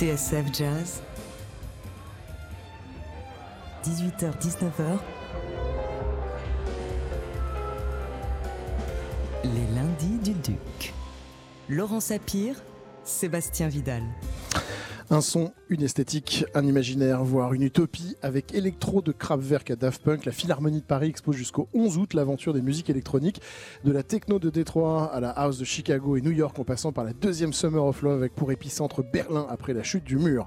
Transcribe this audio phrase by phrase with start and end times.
[0.00, 1.02] TSF Jazz,
[3.84, 4.98] 18h-19h,
[9.44, 10.94] les lundis du Duc.
[11.68, 12.54] Laurent Sapir,
[13.04, 14.02] Sébastien Vidal.
[15.12, 20.04] Un son, une esthétique, un imaginaire, voire une utopie avec Electro de Kraftwerk à Daft
[20.04, 20.24] Punk.
[20.24, 23.40] La Philharmonie de Paris expose jusqu'au 11 août l'aventure des musiques électroniques,
[23.82, 26.92] de la techno de Détroit à la house de Chicago et New York en passant
[26.92, 30.46] par la deuxième Summer of Love avec pour épicentre Berlin après la chute du mur.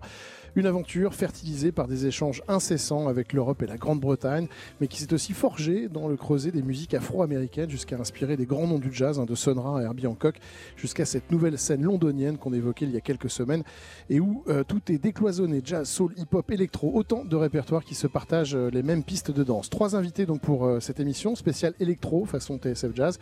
[0.56, 4.48] Une aventure fertilisée par des échanges incessants avec l'Europe et la Grande-Bretagne,
[4.80, 8.68] mais qui s'est aussi forgée dans le creuset des musiques afro-américaines jusqu'à inspirer des grands
[8.68, 10.36] noms du jazz, hein, de Sonra à Herbie Hancock,
[10.76, 13.64] jusqu'à cette nouvelle scène londonienne qu'on évoquait il y a quelques semaines
[14.12, 18.06] et où euh, tout est décloisonné, jazz, soul, hip-hop, électro, autant de répertoires qui se
[18.06, 19.72] partagent euh, les mêmes pistes de danse.
[19.72, 23.18] Trois invités donc pour euh, cette émission spéciale électro façon TSF Jazz.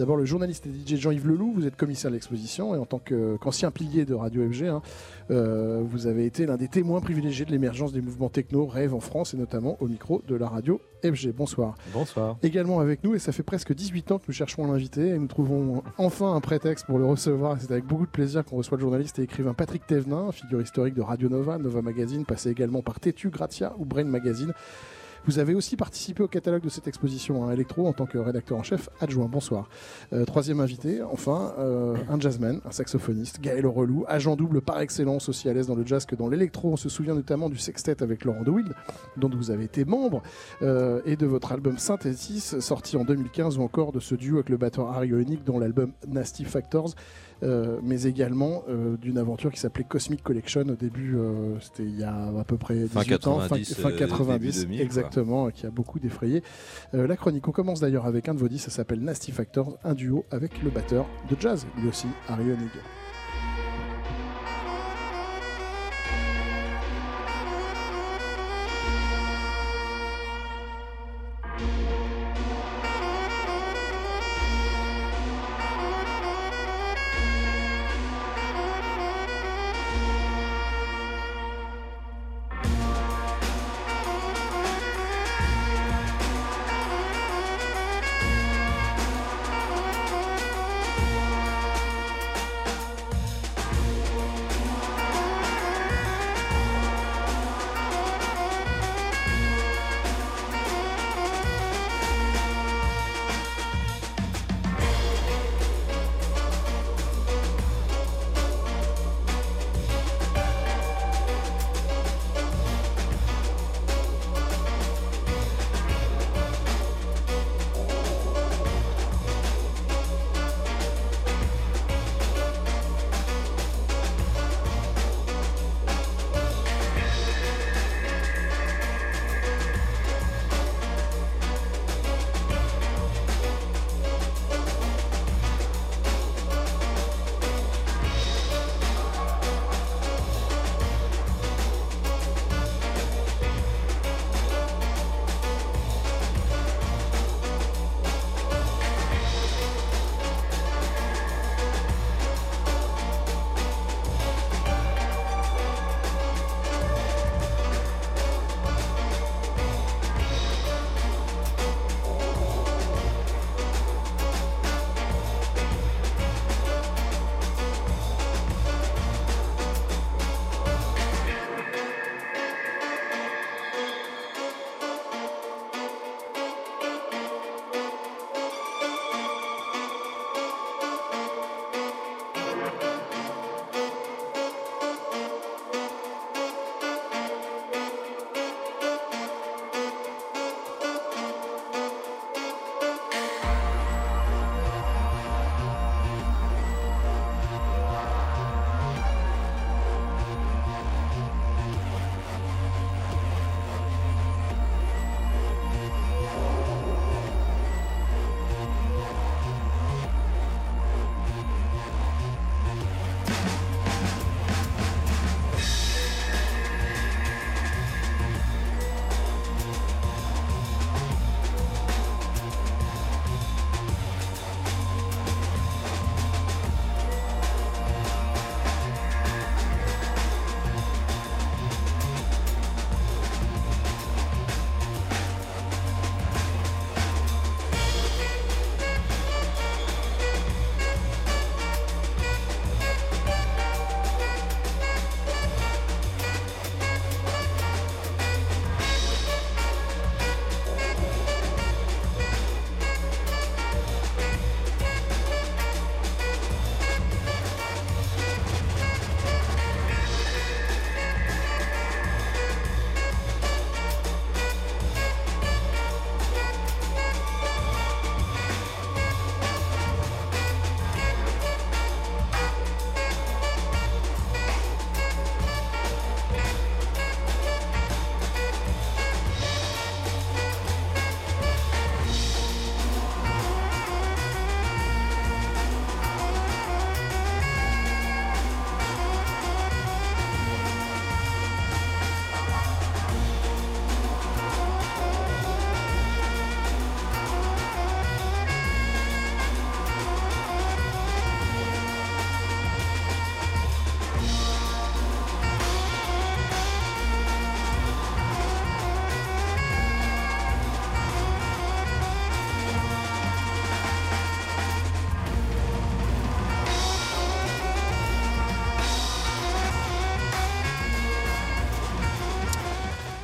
[0.00, 2.98] D'abord, le journaliste et DJ Jean-Yves Leloup, vous êtes commissaire de l'exposition et en tant
[2.98, 4.80] qu'ancien pilier de Radio FG, hein,
[5.30, 9.00] euh, vous avez été l'un des témoins privilégiés de l'émergence des mouvements techno rêve en
[9.00, 11.34] France et notamment au micro de la radio FG.
[11.36, 11.74] Bonsoir.
[11.92, 12.38] Bonsoir.
[12.42, 15.18] Également avec nous, et ça fait presque 18 ans que nous cherchons à l'inviter et
[15.18, 17.58] nous trouvons enfin un prétexte pour le recevoir.
[17.60, 20.94] C'est avec beaucoup de plaisir qu'on reçoit le journaliste et écrivain Patrick Thévenin, figure historique
[20.94, 24.54] de Radio Nova, Nova Magazine, passé également par Tétu, Gratia ou Brain Magazine.
[25.26, 28.56] Vous avez aussi participé au catalogue de cette exposition à Electro en tant que rédacteur
[28.56, 29.26] en chef adjoint.
[29.26, 29.68] Bonsoir.
[30.14, 35.28] Euh, troisième invité, enfin, euh, un jazzman, un saxophoniste, Gaël Relou, agent double par excellence,
[35.28, 36.72] aussi à l'aise dans le jazz que dans l'électro.
[36.72, 38.50] On se souvient notamment du sextet avec Laurent De
[39.18, 40.22] dont vous avez été membre,
[40.62, 44.48] euh, et de votre album Synthesis, sorti en 2015, ou encore de ce duo avec
[44.48, 45.10] le batteur Harry
[45.44, 46.94] dont l'album Nasty Factors.
[47.42, 51.98] Euh, mais également euh, d'une aventure qui s'appelait Cosmic Collection au début, euh, c'était il
[51.98, 55.70] y a à peu près 18 fin 90, ans, fin, 90, 2000, exactement, qui a
[55.70, 56.42] beaucoup défrayé
[56.92, 57.46] la chronique.
[57.48, 60.62] On commence d'ailleurs avec un de vos disques, ça s'appelle Nasty Factors, un duo avec
[60.62, 62.70] le batteur de jazz, lui aussi, Harry Oenig.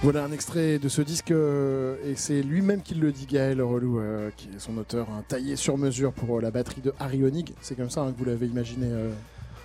[0.07, 3.99] Voilà un extrait de ce disque euh, et c'est lui-même qui le dit, Gaël Relou,
[3.99, 7.21] euh, qui est son auteur, un taillé sur mesure pour euh, la batterie de Harry
[7.61, 8.87] C'est comme ça hein, que vous l'avez imaginé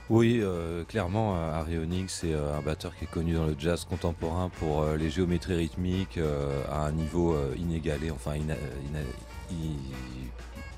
[0.10, 0.42] Oui,
[0.88, 1.78] clairement, Harry
[2.08, 6.20] c'est un batteur qui est connu dans le jazz contemporain pour les géométries rythmiques
[6.72, 8.32] à un niveau inégalé, enfin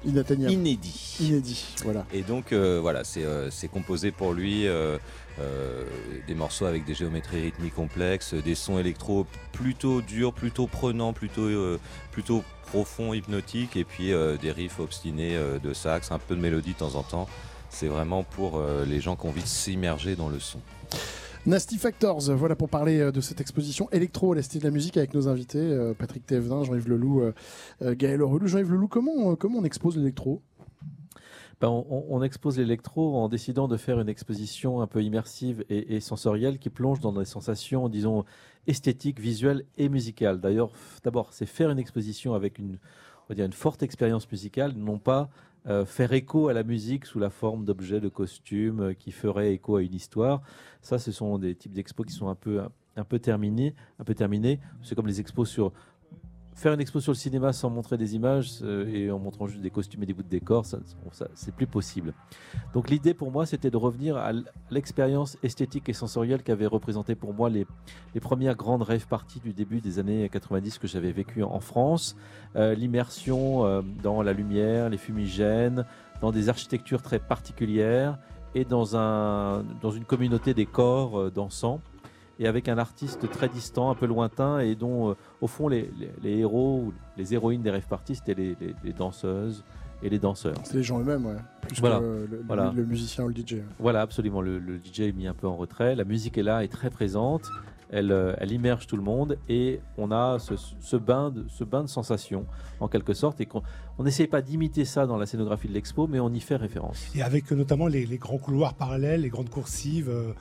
[0.05, 0.51] inatteignable.
[0.51, 1.17] Inédit.
[1.21, 2.05] Inédit, voilà.
[2.11, 4.67] Et donc, voilà, c'est composé pour lui.
[5.39, 5.83] Euh,
[6.27, 11.41] des morceaux avec des géométries rythmiques complexes, des sons électro plutôt durs, plutôt prenants, plutôt,
[11.41, 11.79] euh,
[12.11, 16.73] plutôt profonds, hypnotiques, et puis euh, des riffs obstinés de sax, un peu de mélodie
[16.73, 17.27] de temps en temps.
[17.69, 20.59] C'est vraiment pour les gens qui ont envie de s'immerger dans le son.
[21.47, 25.15] Nasty Factors, voilà pour parler de cette exposition électro à l'Est de la musique avec
[25.15, 27.33] nos invités, Patrick Thévenin, Jean-Yves Leloup,
[27.81, 28.47] Gaël Aurelou.
[28.47, 30.43] Jean-Yves Leloup, comment, comment on expose l'électro?
[31.63, 36.59] Ben, on, expose l'électro en décidant de faire une exposition un peu immersive et, sensorielle
[36.59, 38.25] qui plonge dans des sensations, disons,
[38.67, 40.41] esthétiques, visuelles et musicales.
[40.41, 40.71] D'ailleurs,
[41.05, 42.79] d'abord, c'est faire une exposition avec une,
[43.29, 45.29] dire une forte expérience musicale, non pas
[45.67, 49.53] euh, faire écho à la musique sous la forme d'objets, de costumes euh, qui feraient
[49.53, 50.41] écho à une histoire.
[50.81, 52.61] Ça, ce sont des types d'expos qui sont un peu,
[52.97, 53.73] un peu terminés.
[53.99, 54.59] Un peu terminés.
[54.81, 55.71] C'est comme les expos sur
[56.55, 59.61] faire une expo sur le cinéma sans montrer des images euh, et en montrant juste
[59.61, 60.79] des costumes et des bouts de décor, ça,
[61.33, 62.13] c'est plus possible.
[62.73, 64.31] Donc l'idée pour moi, c'était de revenir à
[64.69, 67.65] l'expérience esthétique et sensorielle qu'avaient représenté pour moi les,
[68.13, 72.15] les premières grandes rêves parties du début des années 90 que j'avais vécu en France.
[72.55, 75.85] Euh, l'immersion euh, dans la lumière, les fumigènes,
[76.21, 78.17] dans des architectures très particulières
[78.55, 81.81] et dans, un, dans une communauté des corps dansants
[82.39, 85.89] et avec un artiste très distant, un peu lointain, et dont, euh, au fond, les,
[86.23, 89.63] héros ou les héroïnes des rêves parties, c'était les, danseuses
[90.01, 90.55] et les danseurs.
[90.63, 91.35] C'est les gens eux-mêmes, ouais.
[91.61, 93.57] Plus que le, musicien ou le DJ.
[93.79, 94.41] Voilà, absolument.
[94.41, 95.95] Le, DJ est mis un peu en retrait.
[95.95, 97.49] La musique est là, est très présente.
[97.95, 101.83] Elle, euh, elle immerge tout le monde et on a ce, bain, de, ce bain
[101.83, 102.47] de sensations,
[102.79, 103.39] en quelque sorte.
[103.39, 103.61] Et qu'on
[103.99, 107.11] n'essaye pas d'imiter ça dans la scénographie de l'expo, mais on y fait référence.
[107.13, 110.09] Et avec notamment les, grands couloirs parallèles, les grandes coursives.
[110.09, 110.33] Euh,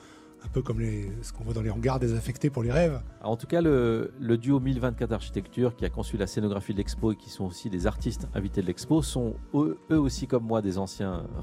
[0.45, 0.81] un peu comme
[1.21, 3.01] ce qu'on voit dans les hangars désaffectés pour les rêves.
[3.23, 7.15] en tout cas, le, duo 1024 Architecture qui a conçu la scénographie de l'expo et
[7.15, 11.13] qui sont aussi des artistes invités de l'expo sont eux, aussi comme moi des anciens
[11.13, 11.41] euh,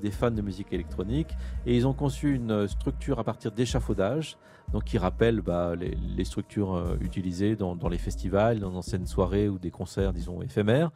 [0.00, 1.30] des fans de musique électronique
[1.66, 4.36] et ils ont conçu une structure à partir d'échafaudages
[4.72, 9.58] donc qui rappelle bah, les, structures euh, utilisées dans, les festivals, dans d'anciennes soirées ou
[9.58, 10.90] des concerts, disons, éphémères,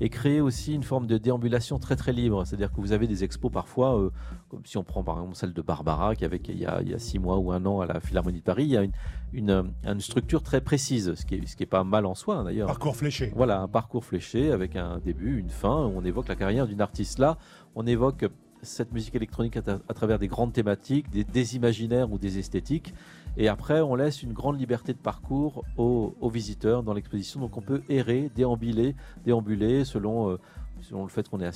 [0.00, 2.44] et créer aussi une forme de déambulation très très libre.
[2.44, 4.10] C'est-à-dire que vous avez des expos parfois, euh,
[4.48, 6.90] comme si on prend par exemple celle de Barbara, qui avait il y, a, il
[6.90, 8.82] y a six mois ou un an à la Philharmonie de Paris, il y a
[8.82, 8.92] une,
[9.32, 12.44] une, une structure très précise, ce qui est, ce qui est pas mal en soi
[12.44, 12.66] d'ailleurs.
[12.66, 13.32] Parcours fléché.
[13.34, 16.82] Voilà, un parcours fléché avec un début, une fin, où on évoque la carrière d'une
[16.82, 17.38] artiste là,
[17.74, 18.26] on évoque
[18.64, 22.94] cette musique électronique à, travers des grandes thématiques, des, imaginaires ou des esthétiques.
[23.36, 27.40] Et après, on laisse une grande liberté de parcours aux, visiteurs dans l'exposition.
[27.40, 30.38] Donc on peut errer, déambuler, déambuler selon, euh,
[30.80, 31.50] selon le fait qu'on est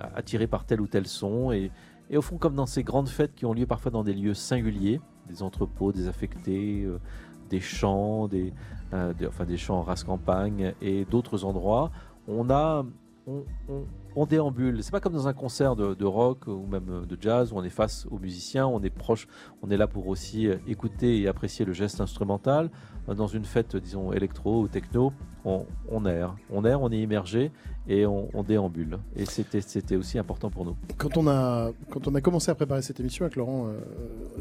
[0.00, 1.52] attiré par tel ou tel son.
[1.52, 1.70] Et,
[2.14, 5.00] au fond, comme dans ces grandes fêtes qui ont lieu parfois dans des lieux singuliers,
[5.28, 6.98] des entrepôts désaffectés, euh,
[7.48, 8.52] des champs, des,
[8.92, 11.90] euh, enfin des champs en race campagne et d'autres endroits,
[12.28, 12.84] on a
[14.26, 14.82] déambule.
[14.82, 17.70] C'est pas comme dans un concert de, rock ou même de jazz où on est
[17.70, 19.26] face aux musiciens, on est proche,
[19.62, 22.70] on est là pour aussi euh, écouter et apprécier le geste instrumental.
[23.08, 25.12] Euh, dans une fête, disons, électro ou techno,
[25.44, 26.36] on, on erre.
[26.50, 27.50] On erre, on est immergé
[27.88, 28.98] et on, déambule.
[29.16, 30.76] Et c'était aussi important pour nous.
[30.96, 33.80] Quand on, a, quand on a commencé à préparer cette émission avec Laurent euh,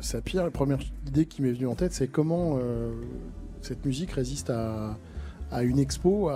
[0.02, 2.58] Sapir, la première idée qui m'est venue en tête, c'est comment
[3.62, 4.98] cette musique résiste à
[5.54, 6.32] à une expo.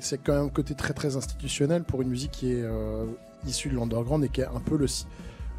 [0.00, 3.04] C'est quand même un côté très très institutionnel pour une musique qui est euh,
[3.46, 4.86] issue de l'underground et qui est un peu le,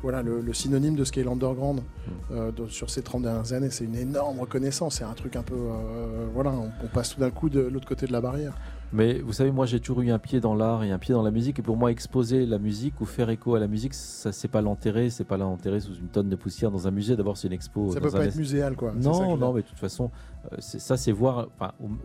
[0.01, 2.12] voilà, le, synonyme de ce qu'est l'underground mm.
[2.34, 3.70] euh, sur ces 30 dernières années.
[3.70, 5.55] C'est une énorme reconnaissance, c'est un truc un peu...
[5.55, 8.53] Euh, voilà, on, passe tout d'un coup de l'autre côté de la barrière.
[8.91, 11.24] Mais vous savez, moi j'ai toujours eu un pied dans l'art et un pied dans
[11.24, 11.58] la musique.
[11.58, 14.62] Et pour moi, exposer la musique ou faire écho à la musique, ça c'est pas
[14.62, 17.15] l'enterrer, c'est pas l'enterrer sous une tonne de poussière dans un musée.
[17.15, 17.91] D'abord, c'est une expo.
[17.91, 18.93] Ça peut pas être muséal, quoi.
[18.96, 20.12] Non, non, mais de toute façon,
[20.59, 21.47] ça c'est voir.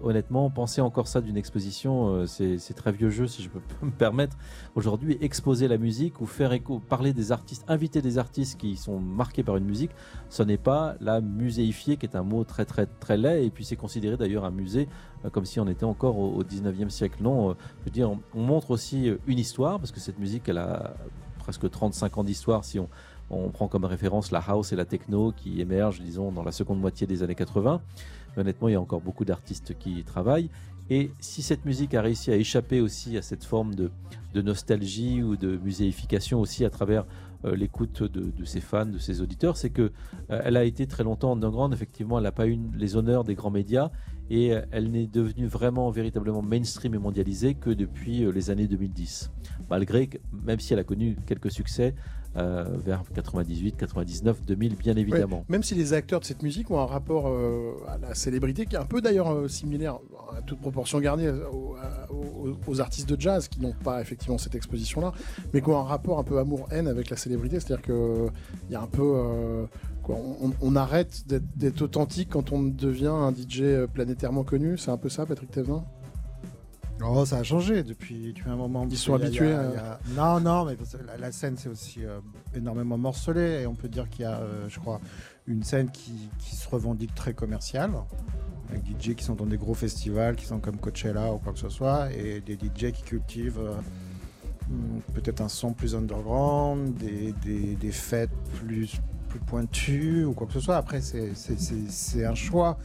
[0.03, 3.91] honnêtement, penser encore ça d'une exposition, euh, c'est très vieux jeu, si je peux me
[3.91, 4.37] permettre.
[4.75, 8.99] Aujourd'hui, exposer la musique ou faire écho, parler des artistes, inviter des artistes qui sont
[8.99, 9.91] marqués par une musique,
[10.29, 13.45] ce n'est pas la muséifier, qui est un mot très très très laid.
[13.45, 14.89] Et puis c'est considéré d'ailleurs un musée
[15.25, 17.19] euh, comme si on était encore au, 19e siècle.
[17.23, 20.49] Non, euh, je veux dire, on, montre aussi euh, une histoire, parce que cette musique,
[20.49, 20.95] elle a
[21.39, 22.79] presque 35 ans d'histoire si
[23.31, 26.81] on prend comme référence la house et la techno qui émergent, disons, dans la seconde
[26.81, 27.81] moitié des années 80.
[28.37, 30.51] Honnêtement, il y a encore beaucoup d'artistes qui y travaillent.
[30.91, 33.91] Et si cette musique a réussi à échapper aussi à cette forme de,
[34.35, 37.05] nostalgie ou de muséification aussi à travers
[37.45, 39.93] l'écoute de, ses fans, de ses auditeurs, c'est que
[40.29, 41.75] elle a été très longtemps underground.
[41.75, 43.91] Effectivement, elle n'a pas eu les honneurs des grands médias
[44.31, 49.31] et elle n'est devenue vraiment véritablement mainstream et mondialisée que depuis les années 2010.
[49.69, 51.95] Malgré même si elle a connu quelques succès,
[52.37, 55.45] euh, vers 98, 99, 2000, bien évidemment.
[55.49, 58.77] même si les acteurs de cette musique ont un rapport euh, à la célébrité qui
[58.77, 59.99] est un peu d'ailleurs euh, similaire,
[60.37, 61.33] à toute proportion gardée,
[62.67, 65.13] aux, artistes de jazz qui n'ont pas effectivement cette exposition-là,
[65.53, 68.31] mais qui ont un rapport un peu amour-haine avec la célébrité, c'est-à-dire qu'il
[68.71, 69.67] y a un peu.
[70.09, 75.25] on, arrête d'être authentique quand on devient un DJ planétairement connu, c'est un peu ça,
[75.25, 75.83] Patrick Thévenin?
[77.05, 78.87] Oh, ça a changé depuis, un moment.
[78.91, 79.55] Ils sont habitués.
[80.17, 80.77] Non, non, mais
[81.19, 82.21] la, scène c'est aussi euh,
[82.55, 85.01] énormément morcelé et on peut dire qu'il y a, euh, je crois,
[85.47, 87.93] une scène qui, se revendique très commerciale
[88.71, 91.53] avec des DJ qui sont dans des gros festivals, qui sont comme Coachella ou quoi
[91.53, 93.75] que ce soit, et des DJ qui cultivent euh,
[95.15, 97.33] peut-être un son plus underground, des,
[97.75, 100.77] des, fêtes plus, plus pointues ou quoi que ce soit.
[100.77, 102.79] Après, c'est un choix.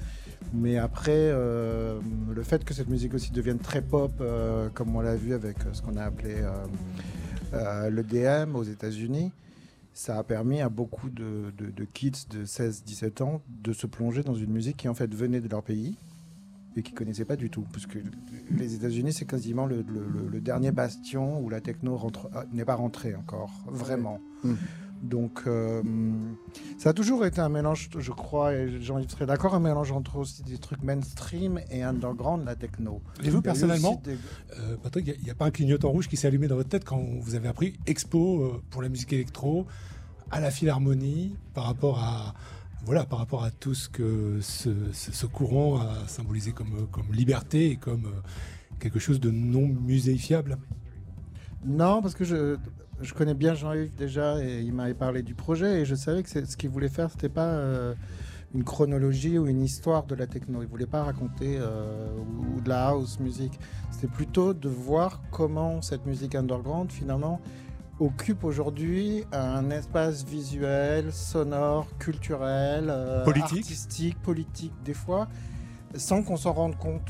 [0.53, 2.00] Mais après, euh,
[2.33, 5.57] le fait que cette musique aussi devienne très pop, euh, comme on l'a vu avec
[5.62, 6.36] euh, ce qu'on a appelé
[7.51, 9.31] le DM aux États-Unis,
[9.93, 11.51] ça a permis à beaucoup de,
[11.93, 15.50] kids de 16-17 ans de se plonger dans une musique qui en fait venait de
[15.50, 15.98] leur pays
[16.75, 17.65] et qui connaissaient pas du tout.
[17.72, 18.00] Parce que
[18.51, 19.83] les États-Unis, c'est quasiment le,
[20.39, 22.00] dernier bastion où la techno
[22.51, 24.19] n'est pas rentrée encore, vraiment.
[24.43, 24.53] Mmh.
[25.03, 25.83] Donc, euh,
[26.77, 30.15] ça a toujours été un mélange, je crois, et Jean-Yves serait d'accord, un mélange entre
[30.15, 33.01] aussi des trucs mainstream et underground, la techno.
[33.22, 36.48] Et vous, personnellement, euh, Patrick, il n'y a, pas un clignotant rouge qui s'est allumé
[36.48, 39.67] dans votre tête quand vous avez appris Expo euh, pour la musique électro
[40.31, 42.33] à la Philharmonie par rapport à,
[42.86, 47.75] voilà, par rapport à tout ce que ce, courant a symbolisé comme, comme liberté et
[47.75, 48.10] comme
[48.79, 50.57] quelque chose de non muséifiable
[51.65, 52.58] Non, parce que je,
[53.01, 56.29] je connais bien Jean-Yves déjà et il m'avait parlé du projet et je savais que
[56.29, 57.93] ce qu'il voulait faire, c'était pas euh,
[58.53, 60.62] une chronologie ou une histoire de la techno.
[60.62, 62.08] Il voulait pas raconter euh,
[62.55, 63.60] ou, de la house music.
[63.91, 67.39] C'était plutôt de voir comment cette musique underground finalement
[68.00, 73.60] occupe aujourd'hui un espace visuel, sonore, culturel, euh, politique.
[73.60, 75.27] artistique, politique des fois,
[75.96, 77.10] sans qu'on s'en rende compte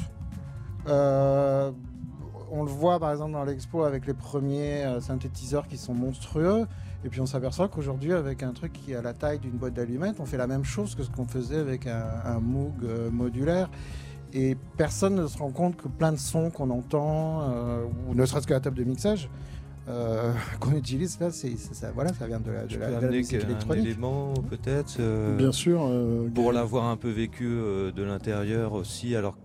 [2.54, 6.68] on le voit par exemple dans l'expo avec les premiers euh, synthétiseurs qui sont monstrueux.
[7.04, 10.20] Et puis on s'aperçoit qu'aujourd'hui, avec un truc qui a la taille d'une boîte d'allumettes,
[10.20, 13.70] on fait la même chose que ce qu'on faisait avec un, Moog euh, modulaire.
[14.34, 18.26] Et personne ne se rend compte que plein de sons qu'on entend, euh, ou ne
[18.26, 19.30] serait-ce que la table de mixage,
[20.62, 23.84] qu'on utilise là, c'est, ça, voilà, ça vient de la, de la, de musique électronique.
[23.84, 24.98] Un élément peut-être.
[25.36, 25.92] Bien sûr.
[26.34, 29.36] pour l'avoir un peu vécu de l'intérieur aussi, alors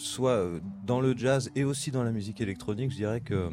[0.00, 3.50] soit euh, dans le jazz et aussi dans la musique électronique, je dirais que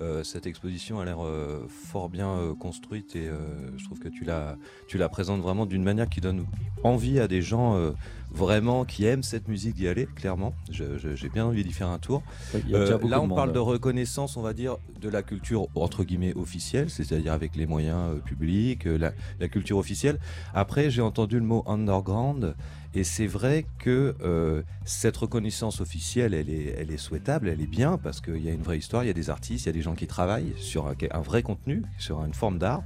[0.00, 3.28] euh, cette exposition a l'air euh, fort bien construite et
[3.76, 4.56] je trouve que tu la,
[4.88, 6.46] tu la présentes vraiment d'une manière qui donne
[6.82, 7.92] envie à des gens
[8.32, 10.54] vraiment qui aiment cette musique d'y aller, clairement.
[10.70, 12.22] J'ai bien envie d'y faire un tour.
[12.68, 17.32] là, on parle de reconnaissance, on va dire, de la culture entre guillemets officielle, c'est-à-dire
[17.32, 20.18] avec les moyens publics, la, la, culture officielle.
[20.54, 22.54] Après, j'ai entendu le mot underground.
[22.94, 27.66] Et c'est vrai que euh, cette reconnaissance officielle, elle est, elle est souhaitable, elle est
[27.66, 29.70] bien, parce qu'il y a une vraie histoire, il y a des artistes, il y
[29.70, 32.82] a des gens qui travaillent sur un, vrai contenu, sur une forme d'art.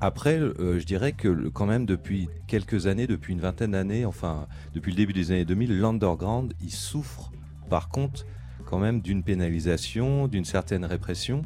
[0.00, 4.46] Après, euh, je dirais que quand même depuis quelques années, depuis une vingtaine d'années, enfin
[4.72, 7.32] depuis le début des années 2000, l'underground, il souffre
[7.68, 8.24] par contre
[8.64, 11.42] quand même d'une pénalisation, d'une certaine répression.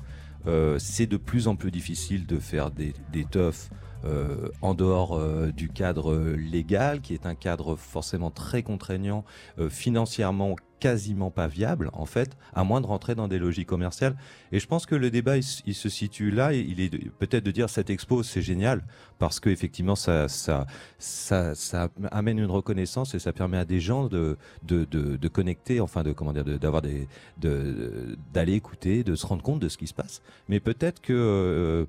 [0.47, 3.26] Euh, c'est de plus en plus difficile de faire des, des
[4.04, 5.18] euh, en dehors
[5.52, 9.25] du cadre légal, qui est un cadre forcément très contraignant,
[9.71, 14.16] financièrement quasiment pas viable, en fait, à moins de rentrer dans des logiques commerciales.
[14.50, 16.52] Et je pense que le débat, il, se situe là.
[16.52, 18.82] Il est peut-être de dire cette expo, c'est génial,
[19.22, 20.26] parce que effectivement, ça,
[22.10, 24.36] amène une reconnaissance et ça permet à des gens de,
[25.32, 26.82] connecter, enfin, de comment dire, d'avoir
[27.36, 30.22] d'aller écouter, de se rendre compte de ce qui se passe.
[30.48, 31.84] Mais peut-être que euh,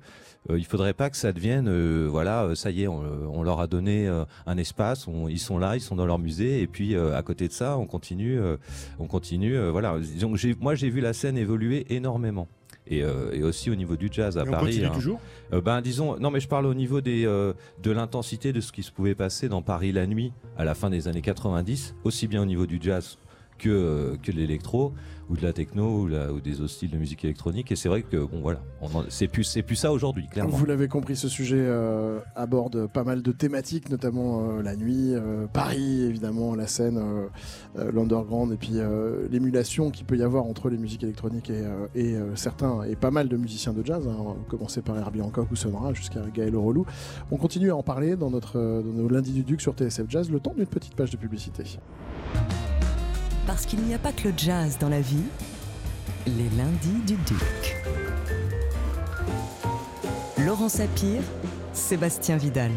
[0.48, 3.66] euh, il faudrait pas que ça devienne, euh, voilà, ça y est, on, leur a
[3.66, 4.06] donné
[4.46, 7.52] un espace, ils sont là, ils sont dans leur musée, et puis à côté de
[7.52, 8.40] ça, on continue
[8.98, 9.56] on continue.
[9.56, 9.96] Euh, voilà.
[10.20, 12.48] Donc, moi, j'ai vu la scène évoluer énormément.
[12.86, 14.80] Et, euh, aussi au niveau du jazz à Paris.
[14.82, 14.90] On hein.
[14.94, 15.20] toujours
[15.52, 18.82] euh, Ben disons, non mais je parle au niveau des, de l'intensité de ce qui
[18.82, 22.42] se pouvait passer dans Paris la nuit à la fin des années 90, aussi bien
[22.42, 23.18] au niveau du jazz
[23.64, 24.92] que, que l'électro
[25.30, 27.72] ou de la techno ou, des autres styles de musique électronique.
[27.72, 28.60] Et c'est vrai que bon voilà,
[29.08, 30.54] c'est plus plus ça aujourd'hui, clairement.
[30.54, 35.14] Vous l'avez compris, ce sujet euh, aborde pas mal de thématiques, notamment euh, la nuit,
[35.14, 37.00] euh, Paris évidemment, la scène,
[37.76, 38.74] l'underground et puis
[39.30, 41.50] l'émulation qu'il peut y avoir entre les musiques électroniques
[41.94, 45.56] et, certains et pas mal de musiciens de jazz, hein, commencer par Herbie Hancock ou
[45.56, 46.84] Sonra jusqu'à Gaël Relou.
[47.30, 50.30] On continue à en parler dans notre dans nos lundis du Duc sur TSF Jazz,
[50.30, 51.78] le temps d'une petite page de publicité.
[53.46, 55.24] Parce qu'il n'y a pas que le jazz dans la vie,
[56.26, 57.76] les lundis du Duc.
[60.38, 61.20] Laurent Sapir,
[61.72, 62.72] Sébastien Vidal.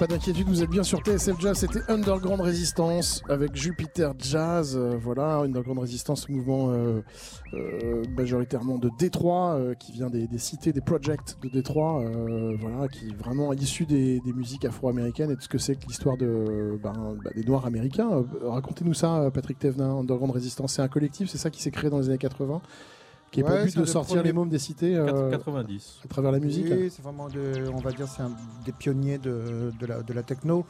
[0.00, 4.96] Pas d'inquiétude, vous êtes bien sur TSF Jazz, c'était Underground Resistance avec Jupiter Jazz, euh,
[4.98, 7.02] voilà, Underground Resistance, mouvement euh,
[7.52, 12.02] euh, majoritairement de Détroit, qui vient des, cités, des projects de Détroit,
[12.58, 16.16] voilà, qui est vraiment issu des, musiques afro-américaines et de ce que c'est que l'histoire
[16.16, 18.24] de, ben, bah, des Noirs américains.
[18.42, 21.98] Racontez-nous ça, Patrick Thévenin, Underground Resistance, c'est un collectif, c'est ça qui s'est créé dans
[21.98, 22.62] les années 80
[23.30, 24.98] qui est pas but de sortir les mômes des cités
[25.30, 26.66] 90 à travers la musique.
[26.70, 27.28] Oui, c'est vraiment,
[27.74, 28.32] on va dire, c'est un
[28.64, 30.66] des pionniers de, de, la, de la techno.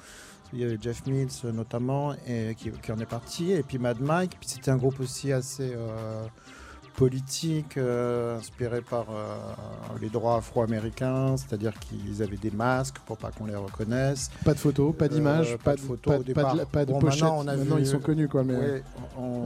[0.53, 4.01] Il y avait Jeff Mills notamment et, qui, qui, en est parti, et puis Mad
[4.01, 4.37] Mike.
[4.41, 6.25] Puis c'était un groupe aussi assez euh,
[6.97, 9.37] politique, euh, inspiré par euh,
[10.01, 14.31] les droits afro-américains, c'est-à-dire qu'ils avaient des masques pour pas qu'on les reconnaisse.
[14.45, 17.23] Pas de photos, pas d'image, pas, de photos, pas, de, pas de pochette.
[17.23, 18.83] Maintenant, on a maintenant ils sont connus quoi, mais.
[19.17, 19.45] on,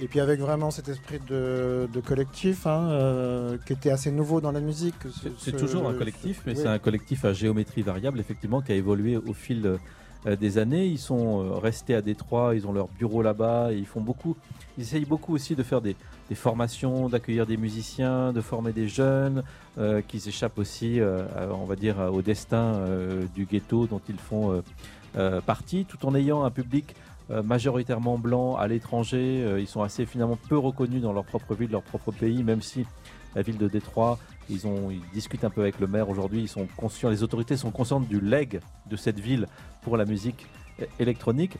[0.00, 4.52] et puis avec vraiment cet esprit de, collectif hein, euh, qui était assez nouveau dans
[4.52, 4.94] la musique.
[5.38, 9.16] C'est toujours un collectif, mais c'est un collectif à géométrie variable, effectivement, qui a évolué
[9.16, 9.78] au fil
[10.26, 10.86] euh, des années.
[10.86, 14.36] Ils sont euh, restés à Détroit, ils ont leur bureau là-bas, ils font beaucoup.
[14.78, 15.96] Ils essayent beaucoup aussi de faire des,
[16.34, 19.42] formations, d'accueillir des musiciens, de former des jeunes
[20.06, 21.00] qui s'échappent aussi,
[21.50, 22.78] on va dire, au destin
[23.34, 24.62] du ghetto dont ils font
[25.44, 27.09] partie, tout en ayant un public euh,
[27.42, 29.42] majoritairement blancs à l'étranger.
[29.44, 32.62] Euh, ils sont assez finalement peu reconnus dans leur propre ville, leur propre pays, même
[32.62, 32.84] si
[33.34, 36.66] la ville de Détroit, ils, ont, discutent un peu avec le maire aujourd'hui, ils sont
[36.76, 39.46] conscients, les autorités sont conscientes du leg de cette ville
[39.82, 40.46] pour la musique
[40.98, 41.56] électronique.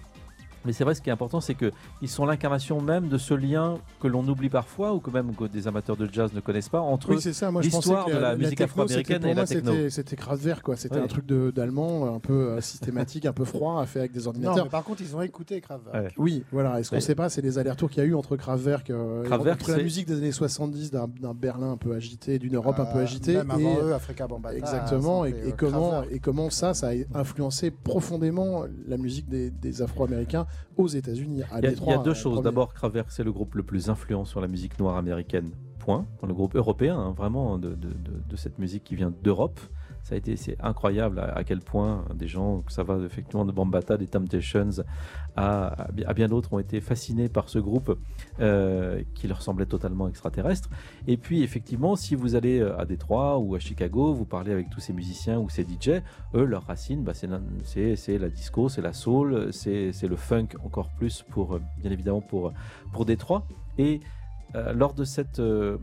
[0.65, 3.79] Mais c'est vrai, ce qui est important, c'est qu'ils sont l'incarnation même de ce lien
[4.01, 6.81] que l'on oublie parfois, ou que même que des amateurs de jazz ne connaissent pas,
[6.81, 7.51] entre Oui, ça.
[7.51, 9.73] Moi, l'histoire de la musique afro-américaine et la moi, techno.
[9.73, 10.77] c'était- C'était Kraftwerk, quoi.
[10.77, 14.27] C'était un truc d'allemand, un peu euh, systématique, un peu froid, fait avec des Non,
[14.29, 14.65] ordinateurs.
[14.65, 15.95] mais par contre, ils ont écouté Kraftwerk.
[15.97, 16.09] Ouais.
[16.19, 16.79] Oui, voilà.
[16.81, 17.01] Et ce qu'on Ouais.
[17.01, 19.83] sait pas, c'est les allers-retours qu'il y a eu entre Kraftwerk, euh, Kraftwerk, entre la
[19.83, 23.35] musique des années 70, d'un Berlin un peu agité, d'une Europe un peu Euh, agitée.
[23.35, 24.59] Même et- avant eux, Africa Bambaataa.
[24.59, 29.29] Exactement, et, samplé, et euh, comment, et comment ça, ça a influencé profondément la musique
[29.29, 30.47] des, des Afro-Américains
[30.77, 31.43] aux États-Unis.
[31.45, 32.43] à Il y a, il y a Détroit, deux choses.
[32.43, 36.07] D'abord, Kraftwerk, c'est le groupe le plus influent sur la musique noire américaine, point.
[36.21, 39.61] Dans le groupe européen, hein, vraiment, de, de- de- de cette musique qui vient d'Europe.
[40.03, 43.97] Ça a été, c'est incroyable à, quel point des gens, ça va effectivement de Bambata,
[43.97, 44.71] des Temptations,
[45.37, 47.97] à, à bien- d'autres, ont été fascinés par ce groupe
[48.41, 50.69] euh, qui leur semblait totalement extraterrestre.
[51.07, 54.71] Et puis, effectivement, si vous allez euh, à Détroit ou à Chicago, vous parlez avec
[54.71, 56.03] tous ces musiciens ou ces DJ,
[56.35, 57.41] eux, leurs racines, bah, c'est la-
[58.19, 62.21] la disco, c'est la soul, c'est c'est le funk encore plus pour, euh, bien évidemment,
[62.21, 62.53] pour,
[62.93, 63.47] pour Détroit.
[63.79, 64.01] Et
[64.55, 65.79] euh, lors, de cette, euh,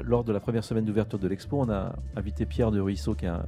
[0.00, 3.24] lors de la première semaine d'ouverture de l'expo, on a invité Pierre de Ruisseau, qui
[3.26, 3.44] est un,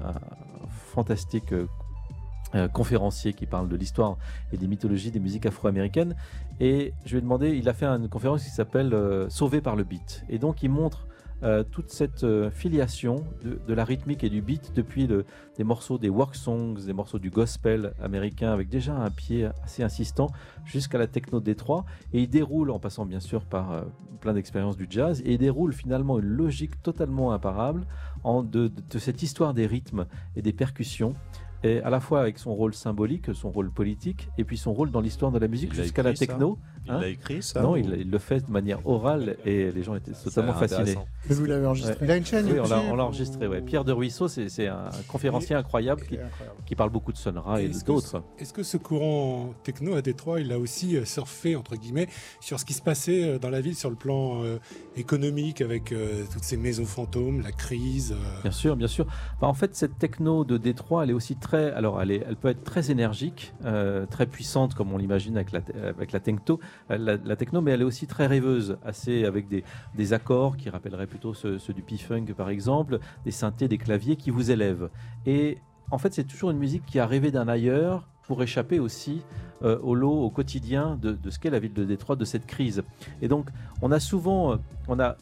[0.69, 4.17] fantastique euh, conférencier qui parle de l'histoire
[4.53, 6.15] et des mythologies des musiques afro-américaines.
[6.61, 8.97] Et je lui ai demandé, il a fait une conférence qui s'appelle
[9.29, 10.25] Sauvé par le beat.
[10.29, 11.07] Et donc il montre
[11.43, 15.25] euh, toute cette euh, filiation de, de la rythmique et du beat depuis le-
[15.59, 19.83] des morceaux des work songs, des morceaux du gospel américain avec déjà un pied assez
[19.83, 20.29] insistant
[20.65, 21.85] jusqu'à la techno de Détroit.
[22.13, 23.83] Et il déroule, en passant bien sûr par euh,
[24.21, 27.87] plein d'expériences du jazz, et il déroule finalement une logique totalement imparable
[28.23, 31.15] en de, de- de cette histoire des rythmes et des percussions.
[31.63, 34.91] Et à la fois avec son rôle symbolique, son rôle politique, et puis son rôle
[34.91, 36.39] dans l'histoire de la musique jusqu'à la ça
[36.87, 39.71] Il Hein l'a écrit ça Non, ou- il, il le fait de manière orale et
[39.73, 40.97] les gens étaient totalement fascinés.
[41.29, 41.97] Mais vous l'avez enregistré.
[42.03, 43.49] Il a une chaîne Oui, on l'a YouTube on l'a enregistré.
[43.49, 43.61] ouais.
[43.61, 46.59] ou- Pierre de Ruisseau, c'est un conférencier incroyable qui, C'est incroyable.
[46.67, 48.23] qui parle beaucoup de Sun Ra et que d'autres.
[48.39, 52.09] Est-ce que ce courant techno à Détroit, il a aussi euh, surfé, entre guillemets,
[52.41, 54.59] sur ce qui se passait euh, dans la ville sur le plan euh,
[54.97, 59.07] économique, avec euh, toutes ces maisons fantômes, la crise euh, Bien sûr, bien sûr.
[59.41, 61.73] En fait, cette techno de Détroit, elle est aussi très.
[61.73, 65.53] Alors, elle, est, elle peut être très énergique, euh, très puissante, comme on l'imagine avec
[65.53, 69.49] la, avec la, techno, la, la techno, mais elle est aussi très rêveuse, assez avec
[69.49, 74.17] des, accords qui rappelleraient plutôt ceux, ceux du P-Funk, par exemple, des synthés, des claviers
[74.17, 74.91] qui vous élèvent.
[75.27, 75.59] Et
[75.91, 79.23] en fait, c'est toujours une musique qui a rêvé d'un ailleurs pour échapper aussi
[79.63, 82.47] euh, au lot, au quotidien de, de ce qu'est la ville de Détroit, de cette
[82.47, 82.83] crise.
[83.23, 83.49] Et donc,
[83.83, 84.57] on a souvent, euh,
[84.89, 85.17] on a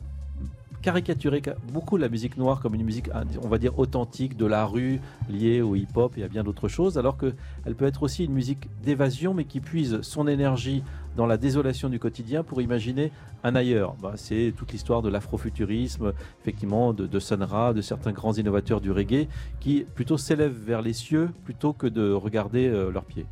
[0.82, 3.08] caricaturé ca- beaucoup la musique noire comme une musique,
[3.42, 6.98] on va dire, authentique de la rue, liée au hip-hop et à bien d'autres choses,
[6.98, 10.82] alors qu'elle peut être aussi une musique d'évasion, mais qui puise son énergie
[11.16, 13.12] dans la désolation du quotidien pour imaginer
[13.44, 13.94] un ailleurs.
[14.02, 18.80] Bah, c'est toute l'histoire de l'afrofuturisme, effectivement, de, de Sun Ra, de certains grands innovateurs
[18.80, 19.28] du reggae,
[19.60, 23.26] qui plutôt s'élèvent vers les cieux plutôt que de regarder euh, leurs pieds.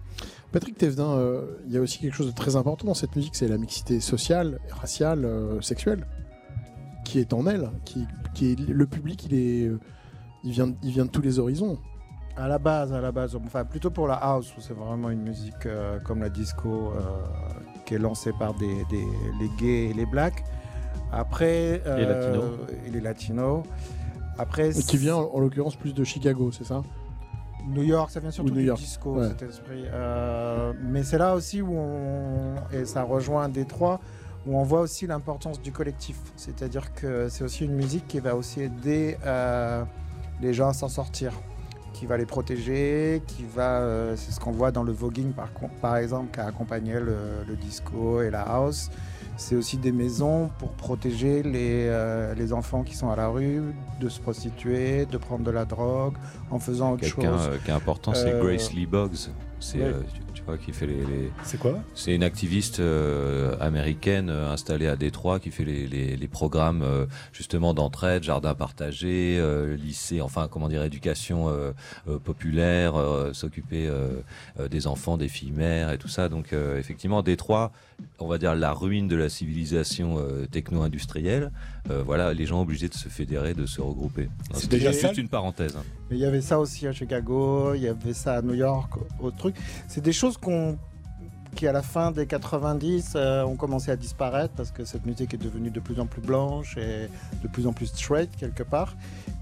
[0.53, 3.35] Patrick Thévenin, euh, il y a aussi quelque chose de très important dans cette musique,
[3.37, 6.07] c'est la mixité sociale, raciale, euh, sexuelle,
[7.11, 9.81] qui est en elle, qui, qui est le public, il est, euh,
[10.45, 11.77] il vient, il vient de tous les horizons.
[12.37, 15.23] À la base, à la base, enfin plutôt pour la house, où c'est vraiment une
[15.23, 17.01] musique euh, comme la disco euh,
[17.85, 19.05] qui est lancée par des, des-
[19.41, 20.45] les gays et les blacks.
[21.13, 22.45] Après, Les latinos.
[22.87, 23.65] et les latinos.
[24.39, 26.83] Après, Et qui vient en, en l'occurrence plus de Chicago, c'est ça?
[27.69, 29.29] New York, ça vient surtout du York, disco, ouais.
[29.29, 29.83] cet esprit.
[29.93, 34.01] Euh, mais c'est là aussi où on, et ça rejoint Détroit,
[34.47, 36.17] où on voit aussi l'importance du collectif.
[36.37, 39.85] C'est-à-dire que c'est aussi une musique qui va aussi aider euh,
[40.41, 41.33] les gens à s'en sortir,
[41.93, 45.33] qui va les protéger, qui va, euh, c'est ce qu'on voit dans le voguing
[45.83, 48.91] par, exemple, qui a accompagné le, le disco et la house.
[49.37, 53.63] C'est aussi des maisons pour protéger les, euh, les enfants qui sont à la rue
[53.99, 56.13] de se prostituer, de prendre de la drogue,
[56.51, 57.49] en faisant autre Quelqu'un chose.
[57.51, 59.31] euh, qui est important, c'est Grace Lee Boggs.
[59.59, 59.95] C'est, ouais.
[60.35, 61.79] Tu, vois, qui fait les- les, C'est quoi?
[61.95, 66.83] C'est une activiste euh, américaine euh, installée à Détroit qui fait les, les, les programmes
[66.83, 69.41] euh, justement d'entraide, jardin partagé,
[69.77, 71.49] lycée, enfin comment dire, éducation
[72.25, 72.95] populaire,
[73.33, 73.89] s'occuper
[74.71, 76.29] des enfants, des filles mères et tout ça.
[76.29, 77.73] Donc effectivement, Détroit,
[78.19, 80.19] on va dire la ruine de la civilisation
[80.51, 81.51] techno-industrielle.
[82.07, 84.29] Voilà, les gens obligés de se fédérer, de se regrouper.
[84.53, 85.77] C'est déjà juste une parenthèse.
[85.77, 85.83] hein.
[86.11, 88.93] Mais il y avait ça aussi à Chicago, il y avait ça à New York,
[89.21, 89.57] autre truc.
[89.89, 90.77] C'est des choses qu'on
[91.57, 95.35] qui à la fin des 90 euh, ont commencé à disparaître parce que cette musique
[95.35, 97.09] est devenue de plus en plus blanche et
[97.43, 98.95] de plus en plus straight quelque part.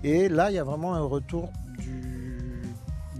[0.02, 2.62] Et là, il y a vraiment un retour du,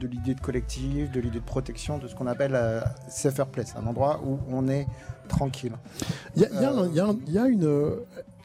[0.00, 3.74] de l'idée de collectif, de l'idée de protection, de ce qu'on appelle euh, safer place,
[3.76, 4.86] un endroit où on est
[5.28, 5.72] tranquille.
[6.34, 7.64] Il y y a Euh, y y une.
[7.64, 7.96] euh,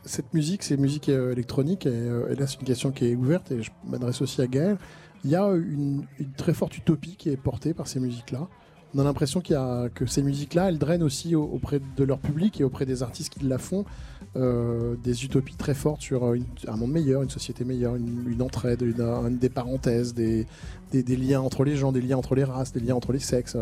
[0.06, 3.50] Cette musique, c'est musique euh, électronique, et, et là c'est une question qui est ouverte,
[3.54, 4.78] et je m'adresse aussi à Gaël.
[5.24, 8.50] Il y a une, une très forte utopie qui est portée par ces musiques-là.
[8.96, 12.04] On a l'impression qu'il y a, que ces musiques-là, elles drainent aussi au- auprès de
[12.04, 13.86] leur public et auprès des artistes qui la font
[14.36, 18.84] euh, des utopies très fortes sur euh, un monde meilleur, une société meilleure, une, entraide,
[19.40, 20.48] des parenthèses, des,
[20.92, 23.20] des, des liens entre les gens, des liens entre les races, des liens entre les
[23.20, 23.58] sexes.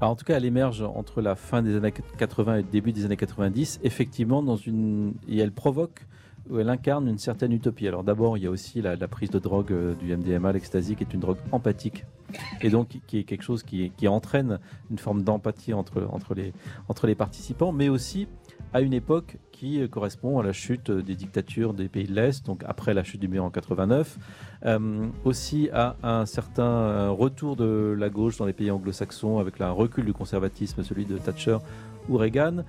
[0.00, 2.92] Alors, en tout cas, elle émerge entre la fin des années 80 et le début
[2.92, 5.14] des années 90, effectivement, dans une...
[5.28, 6.06] et elle provoque,
[6.50, 7.88] ou elle incarne une certaine utopie.
[7.88, 11.04] Alors d'abord, il y a aussi la, prise de drogue euh, du MDMA, l'ecstasy, qui
[11.04, 12.04] est une drogue empathique,
[12.60, 14.58] et donc qui- est quelque chose qui, entraîne
[14.90, 18.28] une forme d'empathie entre, les, participants, mais aussi
[18.72, 22.14] à une époque qui euh, correspond à la chute euh, des dictatures des pays de
[22.14, 24.18] l'Est, donc après la chute du mur en 89,
[24.66, 29.70] euh, aussi à un certain retour de la gauche dans les pays anglo-saxons avec un
[29.70, 31.58] recul du conservatisme, celui de Thatcher
[32.08, 32.64] ou Reagan,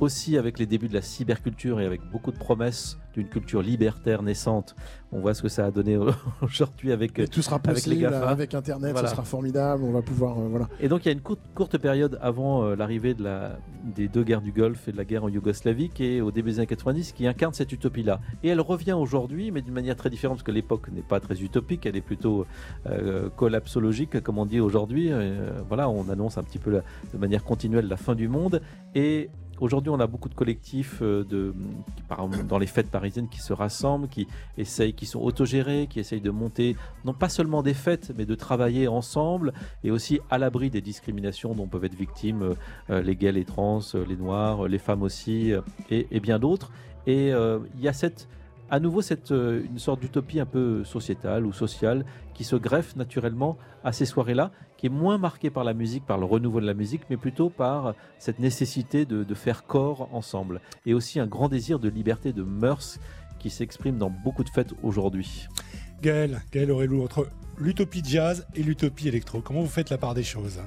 [0.00, 4.22] aussi avec les débuts de la cyberculture et avec beaucoup de promesses d'une culture libertaire
[4.22, 4.74] naissante.
[5.10, 5.96] On voit ce que ça a donné
[6.42, 8.28] aujourd'hui avec Et tout sera avec les possible GAFA.
[8.28, 9.08] avec Internet, Voilà.
[9.08, 10.38] ce sera formidable, on va pouvoir...
[10.38, 10.68] euh, voilà.
[10.80, 13.58] Et donc il y a une courte, courte période avant euh, l'arrivée de la,
[13.96, 16.50] des deux guerres du Golfe et de la guerre en Yougoslavie, qui est au début
[16.50, 18.20] des années 90, qui incarne cette utopie-là.
[18.42, 21.40] Et elle revient aujourd'hui, mais d'une manière très différente, parce que l'époque n'est pas très
[21.42, 22.46] utopique, elle est plutôt
[22.86, 25.10] euh, collapsologique, comme on dit aujourd'hui.
[25.68, 28.60] Voilà, on annonce un petit peu la- de manière continuelle la fin du monde.
[28.94, 31.24] Et Aujourd'hui, on a beaucoup de collectifs euh,
[32.48, 36.30] dans les fêtes parisiennes qui se rassemblent, qui essayent, qui sont autogérés, qui essayent de
[36.30, 40.80] monter, non pas seulement des fêtes, mais de travailler ensemble et aussi à l'abri des
[40.80, 42.54] discriminations dont peuvent être victimes euh,
[42.90, 45.52] euh, les gays, les trans, les noirs, les femmes aussi,
[45.90, 46.70] et, bien d'autres.
[47.06, 48.28] Et il y a cette,
[48.70, 52.04] à nouveau cette, euh, une sorte d'utopie un peu sociétale ou sociale
[52.34, 56.18] qui se greffe naturellement à ces soirées-là, qui est moins marquée par la musique, par
[56.18, 60.60] le renouveau de la musique, mais plutôt par cette nécessité de, faire corps ensemble.
[60.86, 62.98] Et aussi un grand désir de liberté, de mœurs
[63.38, 65.48] qui s'exprime dans beaucoup de fêtes aujourd'hui.
[66.02, 70.22] Gaël, Gaël Aurélou, entre l'utopie jazz et l'utopie électro, comment vous faites la part des
[70.22, 70.60] choses?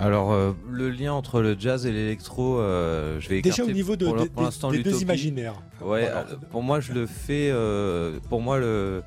[0.00, 3.74] Alors, euh, le lien entre le jazz et l'électro, euh, je vais Déjà écarter au
[3.74, 5.54] niveau de, pour, des- pour deux imaginaires.
[5.80, 6.26] Ouais, Voilà.
[6.50, 7.48] pour moi, je le fais.
[7.52, 9.02] euh, pour moi, le.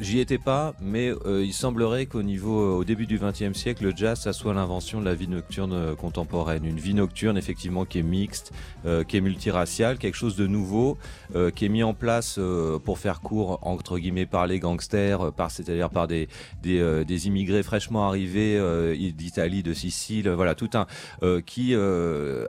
[0.00, 3.84] J'y étais pas, mais euh, il semblerait qu'au niveau, euh, au début du XXe siècle,
[3.84, 6.64] le jazz, ça soit l'invention de la vie nocturne euh, contemporaine.
[6.64, 8.52] Une vie nocturne, effectivement, qui est mixte,
[9.08, 10.98] qui est multiraciale, quelque chose de nouveau,
[11.54, 12.38] qui est mis en place
[12.84, 16.28] pour faire court, entre guillemets, par les gangsters, par, c'est-à-dire par des,
[16.62, 18.60] des, immigrés fraîchement arrivés
[19.16, 20.86] d'Italie, de Sicile, voilà, tout un,
[21.46, 21.74] qui,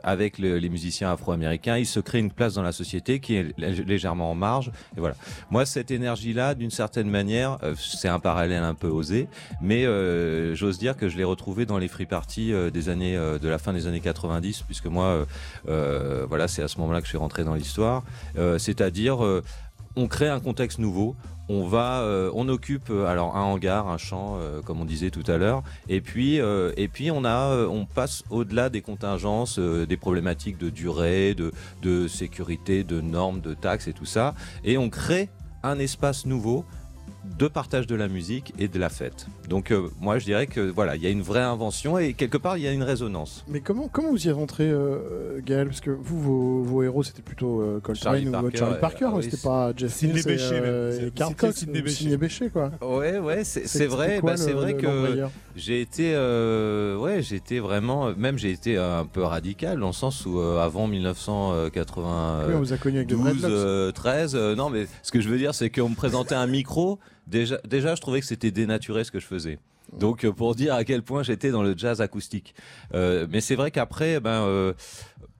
[0.02, 3.58] avec le- les musiciens afro-américains, il se crée une place dans la société qui est
[3.58, 4.70] lég- légèrement en marge.
[4.96, 5.14] Et voilà.
[5.50, 9.28] Moi, cette énergie-là, d'une certaine manière, euh, c'est un parallèle un peu osé,
[9.60, 13.16] mais euh, j'ose dire que je l'ai retrouvé dans les free parties euh, des années,
[13.16, 15.26] de la fin des années 90, puisque moi,
[15.64, 18.02] voilà, c'est à ce moment-là que je suis rentré dans l'histoire.
[18.58, 19.18] C'est-à-dire,
[19.96, 21.16] on crée un contexte nouveau.
[21.48, 25.62] On va, on occupe alors un hangar, un champ, comme on disait tout à l'heure,
[25.88, 31.36] et puis, et puis on a, on passe au-delà des contingences, des problématiques de durée,
[31.82, 35.28] de sécurité, de normes, de taxes et tout ça, et on crée
[35.62, 36.64] un espace nouveau
[37.38, 39.26] de partage de la musique et de la fête.
[39.48, 42.38] Donc euh, moi je dirais que voilà, il y a une vraie invention et quelque
[42.38, 43.44] part il y a une résonance.
[43.48, 45.68] Mais comment, comment vous y êtes rentré, euh, Gaël?
[45.68, 48.80] Parce que vous, vos, vos héros, c'était plutôt euh, Coltrane Charlie ou Parker, Charlie.
[48.80, 52.50] Parker, Ah oui, c'était pas Jeff Sidney Bechet, euh, et Carl Cox, Sidney Bechet.
[52.50, 52.70] Quoi.
[52.82, 58.12] Ouais ouais, c'est vrai, bah, c'est vrai que j'ai été euh, ouais, j'ai été vraiment
[58.16, 62.58] même j'ai été un peu radical dans le sens où euh, avant 1980 Oui, on
[62.58, 63.50] vous a connu avec de 12, dreadlocks.
[63.50, 64.34] euh, 13.
[64.34, 66.98] euh, non, mais ce que je veux dire, c'est qu'on me présentait un micro.
[67.26, 69.58] Déjà, déjà, je trouvais que c'était dénaturé ce que je faisais.
[69.92, 72.54] Donc, euh, pour dire à quel point j'étais dans le jazz acoustique.
[72.94, 74.72] Euh, mais c'est vrai qu'après, ben, euh,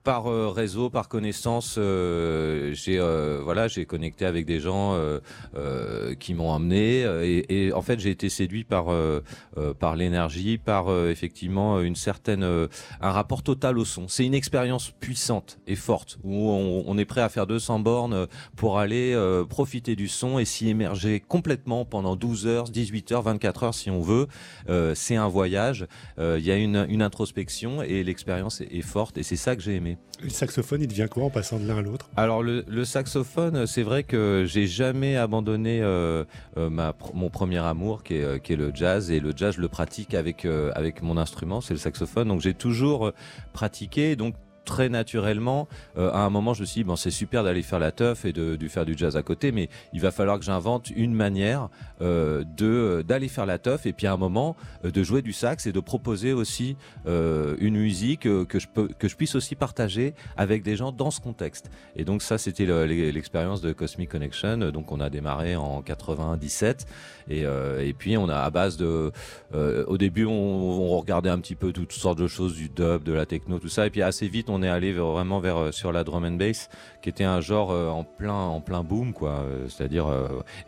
[0.07, 5.19] par euh, réseau, par connaissance, euh, j'ai euh, voilà, j'ai connecté avec des gens euh,
[5.57, 8.87] euh, qui m'ont amené euh, et, et en fait j'ai été séduit par
[9.81, 14.07] par l'énergie, par effectivement une certaine un rapport total au son.
[14.07, 18.29] C'est une expérience puissante et forte où on, on est prêt à faire 200 bornes
[18.55, 19.16] pour aller
[19.49, 23.90] profiter du son et s'y émerger complètement pendant 12 heures, 18 heures, 24 heures si
[23.90, 24.29] on veut.
[24.95, 25.88] C'est un voyage.
[26.19, 29.75] Il y a une, une introspection et l'expérience est forte et c'est ça que j'ai
[29.75, 29.96] aimé.
[30.23, 32.09] Le saxophone, il devient quoi en passant de l'un à l'autre?
[32.17, 36.25] Alors le, saxophone, c'est vrai que j'ai jamais abandonné euh,
[36.57, 36.71] euh,
[37.13, 39.69] mon premier amour qui est, euh, qui est le jazz et le jazz je le
[39.69, 42.29] pratique avec, avec mon instrument, c'est le saxophone.
[42.29, 43.13] Donc j'ai toujours
[43.53, 44.17] pratiqué.
[44.67, 47.79] Très naturellement, euh, à un moment, je me suis dit, bon, c'est super d'aller faire
[47.79, 50.91] la teuf et de, faire du jazz à côté, mais il va falloir que j'invente
[50.91, 51.71] une manière
[52.03, 55.33] euh, de d'aller faire la teuf et puis à un moment euh, de jouer du
[55.33, 56.77] sax et de proposer aussi
[57.07, 58.67] une musique que je
[58.99, 61.71] que je puisse aussi partager avec des gens dans ce contexte.
[61.95, 64.59] Et donc ça, c'était l'expérience de Cosmic Connection.
[64.73, 66.87] Donc on a démarré en 97
[67.29, 69.12] et, et puis on a à base de,
[69.53, 73.12] au début, on, on, regardait un petit peu toutes sortes de choses, du dub, de
[73.12, 76.05] la techno, tout ça, et puis assez vite, on est allé vraiment vers sur la
[76.05, 76.69] drum and bass,
[77.03, 79.45] qui était un genre en plein en plein boom, quoi.
[79.69, 80.07] C'est-à-dire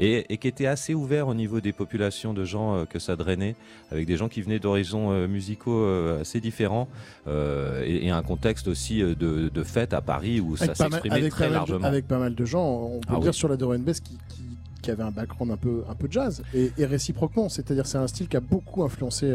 [0.01, 3.17] et, et qui était assez ouvert au niveau des populations de gens euh, que ça
[3.17, 3.57] drainait,
[3.91, 6.89] avec des gens qui venaient d'horizons euh, musicaux euh, assez différents
[7.27, 9.15] et, et, un contexte aussi de,
[9.49, 11.81] de fête à Paris où avec ça s'exprimait très largement.
[11.81, 14.17] De, avec pas mal de gens, on peut ah dire sur la Dorian Bess qui,
[14.29, 14.43] qui,
[14.83, 16.43] qui, avait un background un peu, un peu jazz.
[16.55, 19.31] Et, et réciproquement, c'est-à-dire c'est un style qui a beaucoup influencé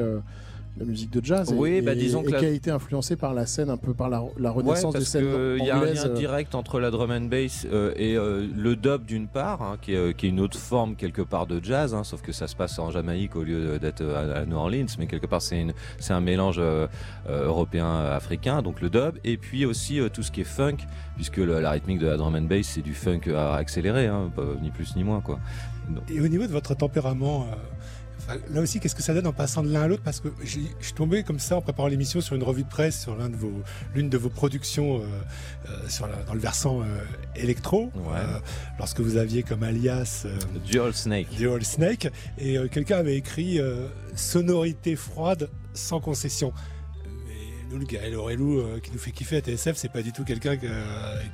[0.78, 3.34] la musique de jazz oui, et, bah, disons et, que qui a été influencé par
[3.34, 5.60] la scène un peu par la, la renaissance ouais, des scènes anglaises.
[5.60, 8.76] Il y a un lien direct entre la drum and bass euh, et euh, le
[8.76, 11.94] dub d'une part, hein, qui, est, qui, est, une autre forme quelque part de jazz,
[11.94, 14.88] hein, sauf que ça se passe en Jamaïque au lieu d'être à, à, New Orleans,
[14.98, 15.64] mais quelque part c'est
[16.10, 16.88] un mélange euh,
[17.28, 20.78] européen-africain, donc le dub, et puis aussi euh, tout ce qui est funk,
[21.16, 24.32] puisque le, la rythmique de la drum and bass c'est du funk à accélérer, hein,
[24.62, 25.40] ni plus ni moins quoi.
[25.90, 26.04] Donc.
[26.10, 27.46] Et au niveau de votre tempérament
[28.50, 30.04] là aussi, qu'est-ce que ça donne en passant de l'un à l'autre?
[30.04, 33.02] Parce que je suis tombé comme ça en préparant l'émission sur une revue de presse
[33.02, 33.52] sur l'une de vos,
[33.96, 35.06] l'une de vos productions euh,
[35.70, 36.86] euh, sur la, dans le versant euh,
[37.36, 38.20] électro, ouais.
[38.80, 40.26] lorsque vous aviez comme alias
[40.66, 41.36] Dual Snake.
[41.36, 43.60] Dual Snake, et quelqu'un avait écrit
[44.16, 46.54] sonorité froide sans concession
[47.74, 50.24] nous, le Gaël Aurélou euh, qui nous fait kiffer à TSF, c'est pas du tout
[50.24, 50.68] quelqu'un qui,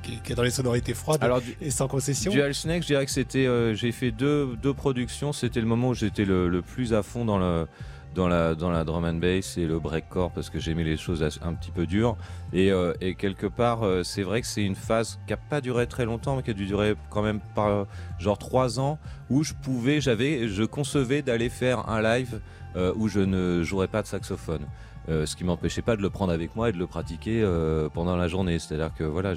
[0.02, 2.32] qui, qui, est dans les sonorités froides Alors, et sans concession.
[2.32, 3.46] Dual Snake, je dirais que c'était.
[3.46, 5.32] Euh, j'ai fait deux, deux productions.
[5.32, 7.66] C'était le moment où j'étais le, le, plus à fond dans le.
[8.12, 11.22] Dans la, dans la drum and bass et le breakcore parce que j'aimais les choses
[11.42, 12.16] un petit peu dures
[12.52, 15.60] et, euh, et quelque part euh, c'est vrai que c'est une phase qui a pas
[15.60, 17.86] duré très longtemps mais qui a dû durer quand même par
[18.18, 18.98] genre trois ans
[19.30, 22.40] où je pouvais j'avais je concevais d'aller faire un live
[22.76, 24.64] euh, où je ne jouerais pas de saxophone
[25.10, 27.88] euh, ce qui m'empêchait pas de le prendre avec moi et de le pratiquer euh,
[27.88, 28.58] pendant la journée.
[28.60, 29.34] C'est-à-dire que voilà,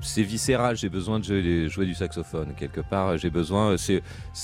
[0.00, 3.18] c'est viscéral, j'ai besoin de jouer, du saxophone quelque part.
[3.18, 4.02] J'ai besoin, c'est,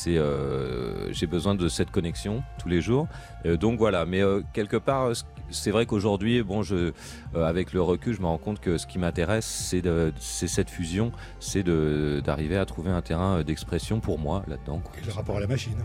[0.09, 3.07] euh, j'ai besoin de cette connexion tous les jours.
[3.45, 4.23] Donc voilà, mais
[4.55, 5.13] quelque part,
[5.51, 6.93] c'est vrai qu'aujourd'hui, bon, je,
[7.35, 9.83] avec le recul, je me rends compte que ce qui m'intéresse, c'est,
[10.19, 11.63] c'est cette fusion, c'est
[12.23, 14.83] d'arriver à trouver un terrain d'expression pour moi là-dedans.
[15.01, 15.79] Et le rapport à la machine.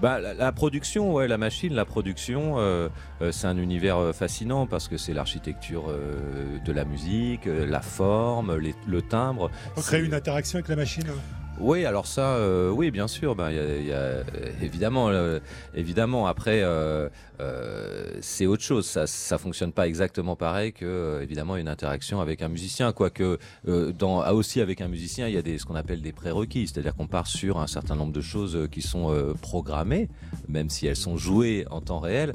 [0.00, 2.88] Bah, la, la, production, ouais, la machine, la production, euh,
[3.20, 7.80] euh, c'est un univers euh, fascinant parce que c'est l'architecture euh, de la musique, la
[7.80, 9.50] forme, les, le timbre.
[9.76, 11.06] On crée une interaction avec la machine
[11.60, 13.34] oui, alors ça, euh, oui, bien sûr.
[13.34, 13.50] Ben,
[14.62, 15.40] évidemment, euh.
[16.26, 17.08] Après, euh,
[18.20, 18.86] c'est autre chose.
[18.86, 22.92] Ça, ça fonctionne pas exactement pareil que, évidemment, une interaction avec un musicien.
[22.92, 26.12] Quoique, dans, ah, aussi avec un musicien, il y a des, ce qu'on appelle des
[26.12, 30.08] prérequis, c'est-à-dire qu'on part sur un certain nombre de choses qui sont programmées,
[30.48, 32.32] même si elles sont jouées en temps réel.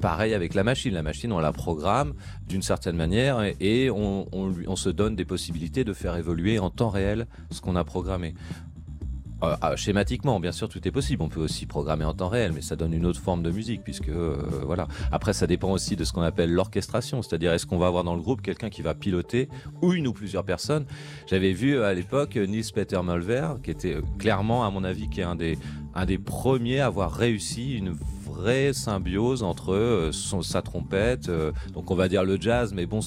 [0.00, 0.92] Pareil avec la machine.
[0.92, 2.14] La machine, on la programme
[2.48, 6.90] d'une certaine manière et, on, on se donne des possibilités de faire évoluer en temps
[6.90, 8.34] réel ce qu'on a programmé.
[9.44, 11.22] Euh, ah, schématiquement, bien sûr, tout est possible.
[11.22, 13.82] On peut aussi programmer en temps réel, mais ça donne une autre forme de musique,
[13.82, 14.88] puisque euh, voilà.
[15.12, 18.14] Après, ça dépend aussi de ce qu'on appelle l'orchestration, c'est-à-dire est-ce qu'on va avoir dans
[18.14, 19.48] le groupe quelqu'un qui va piloter,
[19.82, 20.86] ou une ou plusieurs personnes?
[21.26, 25.24] J'avais vu à l'époque Nils Peter Mulver, qui était clairement, à mon avis, qui est
[25.24, 27.94] un des premiers à avoir réussi une
[28.34, 33.00] vraie symbiose entre euh, sa trompette, euh, donc on va dire le jazz, mais bon,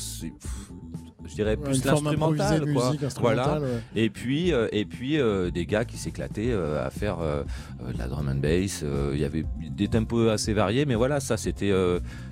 [1.27, 2.93] je dirais plus ouais, l'instrumental quoi.
[3.19, 3.59] voilà.
[3.59, 3.67] ouais.
[3.95, 7.43] et puis euh, et puis euh, des gars qui s'éclataient euh, à faire euh,
[7.91, 11.38] de la drum and bass il y avait des tempos assez variés mais voilà ça
[11.38, 11.73] c'était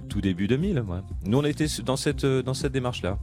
[0.10, 0.98] tout début 2000 ouais.
[1.26, 3.18] nous on était dans cette dans cette démarche là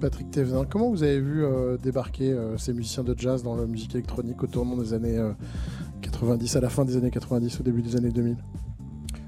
[0.00, 1.44] Patrick Thévenin comment vous avez vu
[1.82, 5.18] débarquer ces musiciens de jazz dans la musique électronique au tournant des années
[6.02, 8.36] 90 à la fin des années 90 au début des années 2000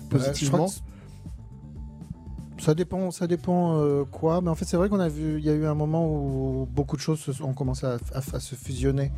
[0.08, 0.68] positivement?
[2.60, 4.40] Ça dépend, ça dépend euh, quoi.
[4.40, 6.68] Mais en fait, c'est vrai qu'on a vu, il y a eu un moment où
[6.70, 9.10] beaucoup de choses ont commencé à, se fusionner.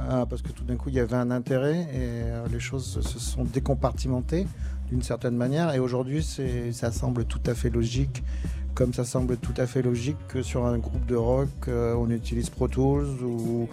[0.00, 3.00] Euh, parce que tout d'un coup, il y avait un intérêt et euh, les choses
[3.00, 4.46] se sont décompartimentées
[4.90, 5.74] d'une certaine manière.
[5.74, 6.22] Et aujourd'hui,
[6.72, 8.22] ça semble tout à fait logique.
[8.74, 12.10] Comme ça semble tout à fait logique que sur un groupe de rock, euh, on
[12.10, 13.68] utilise Pro Tools ou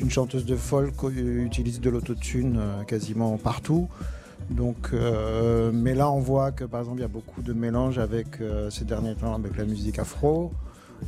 [0.00, 3.88] une chanteuse de folk utilise de l'autotune quasiment partout.
[4.50, 7.98] Donc, euh, mais là, on voit que par exemple, il y a beaucoup de mélanges
[7.98, 10.52] avec euh, ces derniers temps avec la musique afro,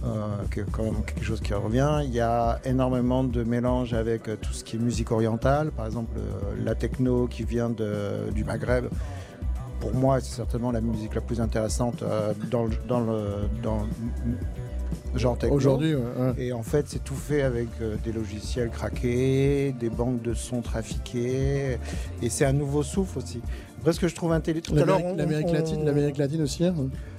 [0.05, 2.01] euh, qui est quand même quelque chose qui revient.
[2.05, 6.19] Il y a énormément de mélanges avec tout ce qui est musique orientale, par exemple
[6.65, 8.87] la techno qui vient du Maghreb
[9.79, 12.03] pour moi, c'est certainement la musique la plus intéressante
[12.51, 13.23] dans, le, dans, le,
[13.63, 13.87] dans
[15.15, 15.57] genre techno.
[15.57, 16.35] Aujourd'hui, ouais, ouais.
[16.45, 20.61] Et en fait, c'est tout fait avec euh, des logiciels craqués, des banques de sons
[20.63, 21.79] trafiquées.
[22.23, 23.41] Et c'est un nouveau souffle aussi.
[23.79, 24.63] Après, ce que je trouve intelligent.
[24.75, 26.65] Tout à l'heure, L'Amérique on- latine, l'Amérique latine aussi.
[26.65, 26.75] hein.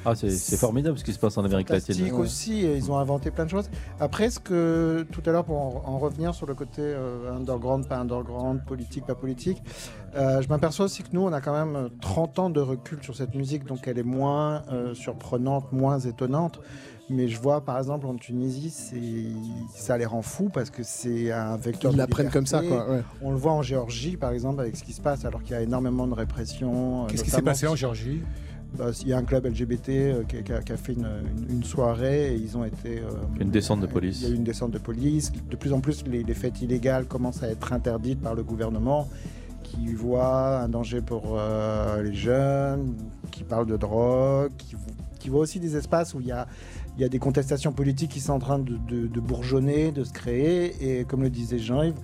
[0.06, 1.94] Ah, c'est formidable ce qui se passe en Amérique latine.
[1.96, 3.70] fantastique aussi, et ils ont inventé plein de choses.
[4.00, 7.88] Après, ce que tout à l'heure, pour en, en revenir sur le côté euh, underground,
[7.88, 9.62] pas underground, politique, pas politique,
[10.16, 13.00] euh, je m'aperçois aussi que nous, on a quand même euh, 30 ans de recul
[13.02, 16.60] sur cette musique, donc elle est moins euh, surprenante, moins étonnante.
[17.10, 18.70] Mais je vois, par exemple, en Tunisie,
[19.74, 21.92] ça les rend fous parce que c'est un vecteur.
[21.94, 22.90] Ils l'apprennent comme ça, quoi.
[22.90, 23.02] ouais.
[23.22, 25.56] On le voit en Géorgie, par exemple, avec ce qui se passe, alors qu'il y
[25.56, 27.04] a énormément de répression.
[27.04, 28.22] euh, Qu'est-ce qui s'est passé en Géorgie?
[28.78, 31.08] Bah, Il y a un club LGBT euh, qui, qui a, qui a fait une,
[31.48, 33.00] une- une soirée et ils ont été.
[33.00, 34.20] euh, Une descente de police.
[34.22, 35.32] Il y a eu une descente de police.
[35.50, 39.08] De plus en plus, les, les fêtes illégales commencent à être interdites par le gouvernement
[39.64, 42.96] qui voit un danger pour euh, les jeunes,
[43.32, 44.76] qui parle de drogue, qui,
[45.20, 46.48] qui voit aussi des espaces où il y a,
[46.98, 50.04] il y a des contestations politiques qui sont en train de, de- de bourgeonner, de
[50.04, 51.00] se créer.
[51.00, 52.00] Et comme le disait Jean-Yves,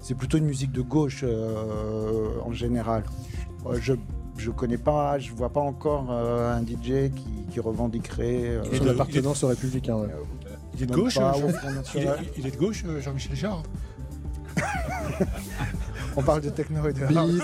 [0.00, 3.04] c'est plutôt une musique de gauche euh, en général.
[3.66, 3.94] Euh, Je
[4.38, 8.42] je connais pas, je vois pas encore euh, un DJ qui, qui revendiquerait.
[8.44, 9.96] euh, de- appartenance au républicain.
[9.96, 10.08] ouais.
[10.76, 11.34] Il est de gauche pas
[11.94, 13.62] il, est, il est de gauche, Jean-Michel Jarre
[16.16, 17.04] On parle de techno et de.
[17.06, 17.42] Bip,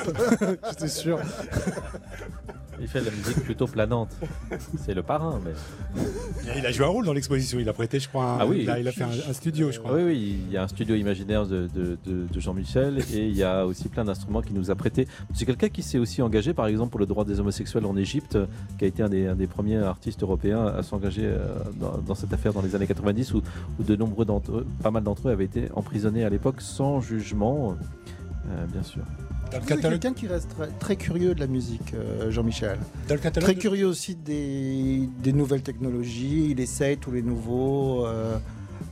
[0.70, 1.18] j'étais sûr.
[2.80, 4.10] Il fait de la musique plutôt planante.
[4.78, 5.52] C'est le parrain, mais.
[6.56, 7.58] Il a joué un rôle dans l'exposition.
[7.58, 8.60] Il a prêté, je crois, un- Ah oui.
[8.62, 9.96] il, a, il a fait un, un studio, je Ah crois.
[9.96, 13.36] oui, oui, il y a un studio imaginaire de, de- de- de Jean-Michel et il
[13.36, 15.06] y a aussi plein d'instruments qu'il nous a prêtés.
[15.34, 18.38] C'est quelqu'un qui s'est aussi engagé, par exemple, pour le droit des homosexuels en Égypte,
[18.78, 21.46] qui a été un des, un des premiers artistes européens à s'engager euh,
[21.80, 23.42] dans, dans cette affaire dans les années 90, où,
[23.78, 27.00] où de nombreux d'entre eux, pas mal d'entre eux, avaient été emprisonnés à l'époque sans
[27.00, 27.76] jugement,
[28.50, 29.02] euh, bien sûr.
[29.54, 32.78] Dans le C'est catalogue, quelqu'un qui reste très, très curieux de la musique, euh, Jean-Michel.
[33.08, 36.48] dans le catalogue Très curieux aussi des, des nouvelles technologies.
[36.50, 38.36] Il essaye tous les nouveaux euh,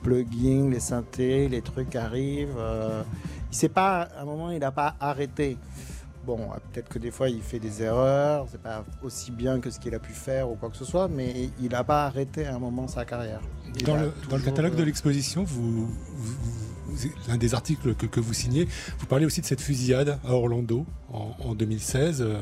[0.03, 2.57] plugins, les synthés, les trucs arrivent.
[2.59, 3.03] euh.
[3.51, 5.57] il sait pas, à un moment, il n'a pas arrêté.
[6.25, 8.47] Bon, euh, peut-être que des fois, il fait des erreurs.
[8.53, 11.09] C'est pas aussi bien que ce qu'il a pu faire ou quoi que ce soit,
[11.09, 13.41] mais il n'a pas arrêté à un moment sa carrière.
[13.85, 15.91] Dans le, dans le toujours, catalogue de l'exposition, vous-
[17.29, 18.67] l'un des articles que, que vous signez,
[18.99, 22.41] vous parlez aussi de cette fusillade à Orlando en, en 2016, euh, euh,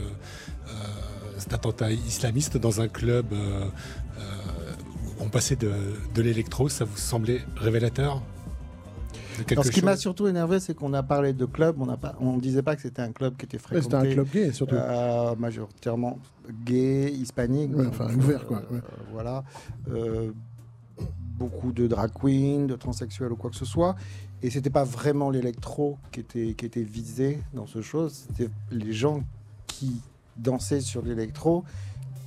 [1.39, 3.27] cet attentat islamiste dans un club.
[3.33, 3.65] euh,
[4.19, 4.23] euh,
[5.19, 5.71] où on passait de,
[6.15, 8.23] de l'électro, ça vous semblait révélateur
[9.51, 11.77] Alors, ce qui m'a surtout énervé, c'est qu'on a parlé de club,
[12.21, 13.83] on ne disait pas que c'était un club qui était Ouais, fréquenté.
[13.85, 14.75] C'était un club gay, surtout.
[14.75, 16.19] Euh, majoritairement
[16.65, 17.71] gay, hispanique.
[17.75, 18.81] Ouais, donc, enfin, ouvert, quoi, euh,
[19.13, 19.45] voilà.
[19.91, 20.33] Euh,
[21.39, 23.97] beaucoup de drag queens, de transsexuels ou quoi que ce soit.
[24.43, 28.27] Et c'était pas vraiment l'électro qui était, qui était visé dans ce chose.
[28.29, 29.23] C'était les gens
[29.67, 30.01] qui
[30.37, 31.65] dansaient sur l'électro,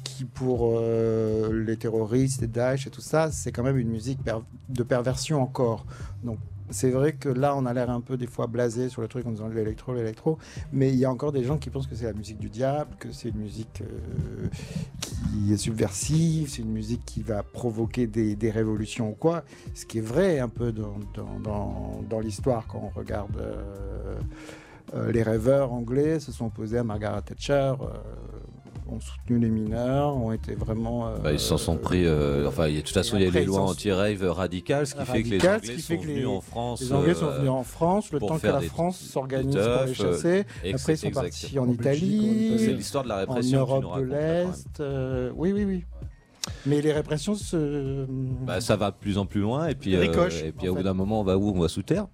[0.04, 4.20] qui pour euh, les terroristes, les Daesh et tout ça, c'est quand même une musique
[4.70, 5.86] de perversion encore.
[6.24, 6.38] Donc
[6.70, 9.26] c'est vrai que là, on a l'air un peu des fois blasé sur le truc
[9.26, 10.38] en disant l'électro, l'électro,
[10.72, 12.96] mais il y a encore des gens qui pensent que c'est la musique du diable,
[13.00, 14.48] que c'est une musique euh,
[15.22, 19.44] qui est subversive, c'est une musique qui va provoquer des, révolutions ou quoi.
[19.74, 23.38] Ce qui est vrai un peu dans, l'histoire quand on regarde.
[23.38, 24.16] euh,
[24.94, 27.74] euh, les rêveurs anglais se sont opposés à Margaret Thatcher,
[28.90, 31.08] ont soutenu les mineurs, ont été vraiment.
[31.08, 32.06] euh, Bah, ils s'en sont pris.
[32.06, 35.24] euh, enfin, de toute façon, il y a les lois anti-rave radicales, ce qui fait
[35.24, 36.82] que les Anglais sont venus les- en France.
[36.82, 39.94] Les Anglais sont euh, venus en France, le temps que la France s'organise pour les
[39.94, 40.46] chasser.
[40.64, 41.22] ex- Après, ils sont exact.
[41.22, 43.60] partis en En en Italie, C'est l'histoire de la en répression.
[43.60, 44.48] nous Europe de même.
[44.50, 44.80] l'Est.
[44.80, 45.86] euh, oui, oui, oui.
[46.66, 48.06] Mais les répressions se.
[48.46, 50.74] Bah, ça va de plus en plus loin et puis, euh, Ricoche, et puis en
[50.74, 51.50] au bout d'un moment on va où?
[51.56, 52.08] On va sous terre.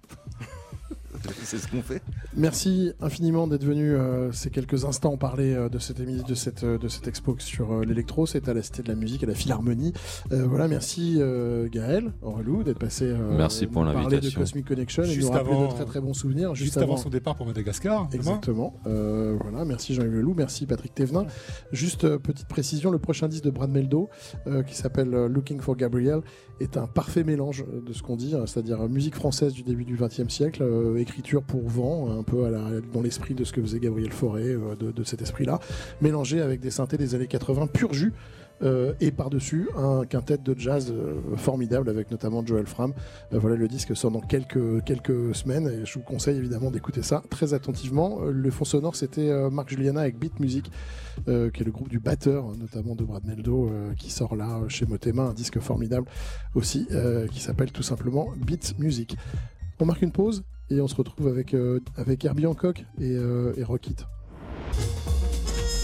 [1.44, 2.02] C'est ce qu'on fait.
[2.36, 6.64] Merci infiniment d'être venu euh, ces quelques instants parler euh, de cette émission, de cette
[6.64, 8.26] euh, de cette expo sur euh, l'électro.
[8.26, 9.92] C'est à la Cité de la Musique, à la Philharmonie.
[10.32, 13.04] Euh, voilà, merci euh, Gaël Aurelou d'être passé.
[13.06, 14.40] euh, Merci pour nous Parler de l'invitation.
[14.40, 16.54] Cosmic Connection et Juste nous rappeler avant- de très très bons souvenirs.
[16.54, 18.08] Juste avant son départ pour Madagascar.
[18.12, 18.74] Exactement.
[18.86, 21.26] Euh, voilà, merci Jean-Yves Leloup, merci Patrick Thévenin.
[21.72, 24.08] Juste euh, petite précision, le prochain disque de Brad Meldo,
[24.46, 26.20] euh, qui s'appelle euh, Looking for Gabriel,
[26.60, 29.96] est un parfait mélange de ce qu'on dit, hein, c'est-à-dire musique française du début du
[29.96, 32.48] XXe siècle, euh, écriture pour vent, un peu
[32.92, 35.58] dans l'esprit de ce que faisait Gabriel Fauré, euh, de, cet esprit-là,
[36.00, 38.12] mélangé avec des synthés des années 80 pur jus.
[38.62, 42.92] euh, et par-dessus un quintet de jazz euh, formidable avec notamment Joel Fram.
[43.32, 47.22] Voilà, le disque sort dans quelques, quelques semaines et je vous conseille évidemment d'écouter ça
[47.30, 48.20] très attentivement.
[48.20, 50.70] Le fond sonore, c'était Marc Juliana avec Beat Music,
[51.24, 55.22] qui est le groupe du batteur, notamment de Brad Meldo, qui sort là chez Motema,
[55.22, 56.06] un disque formidable
[56.54, 56.86] aussi,
[57.32, 59.16] qui s'appelle tout simplement Beat Music.
[59.78, 63.52] On marque une pause et on se retrouve avec, euh, avec Herbie Hancock et, euh,
[63.56, 63.96] et Rockit.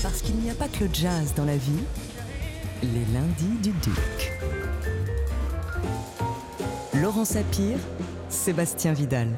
[0.03, 1.72] Parce qu'il n'y a pas que le jazz dans la vie,
[2.82, 4.32] les lundis du Duc.
[7.03, 7.78] Laurent Sapir,
[8.28, 9.28] Sébastien Vidal.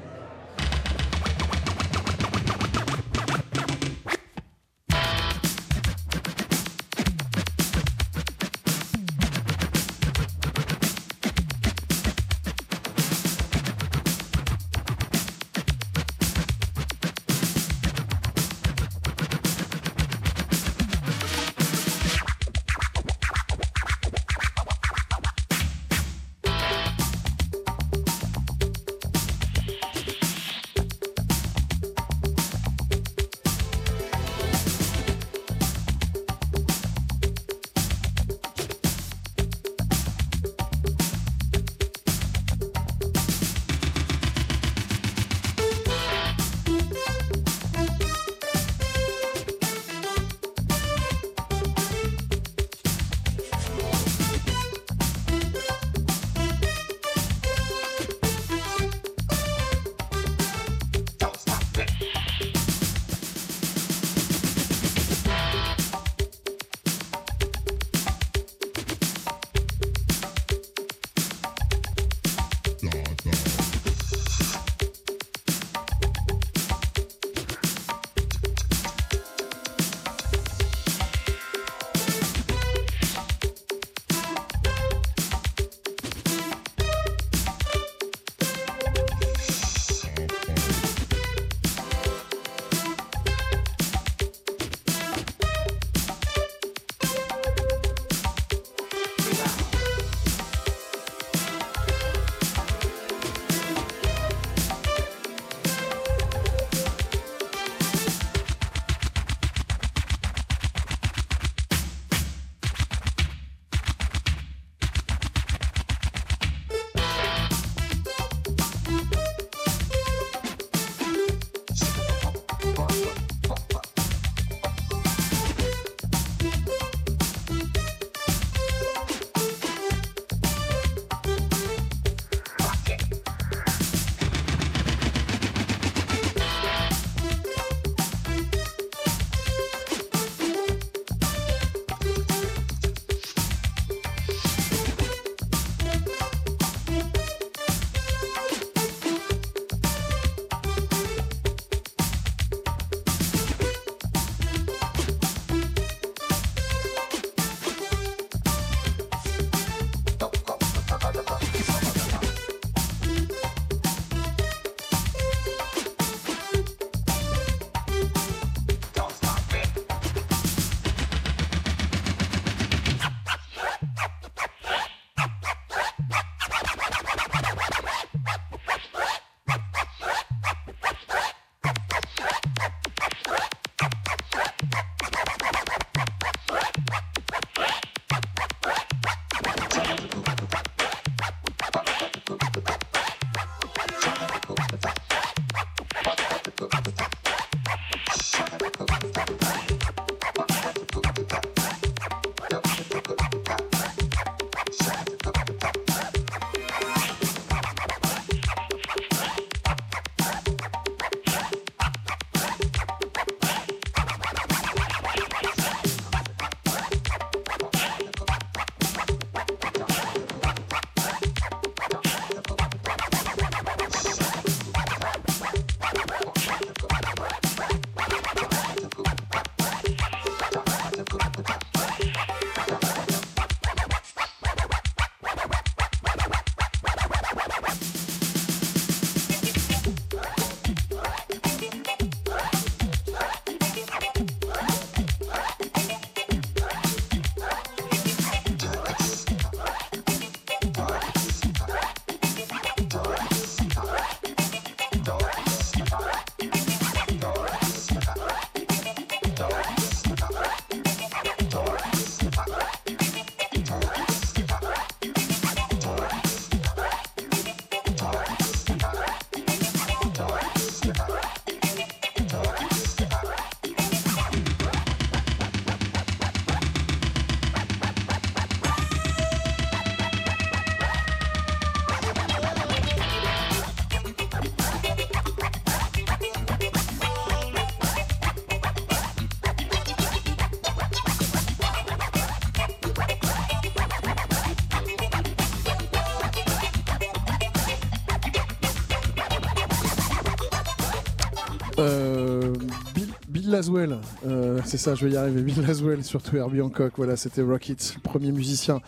[303.58, 305.42] Laswell, euh, c'est ça, je vais y arriver.
[305.42, 308.80] Bill Laswell, surtout Herbie Hancock, voilà, c'était Rocket, le premier musicien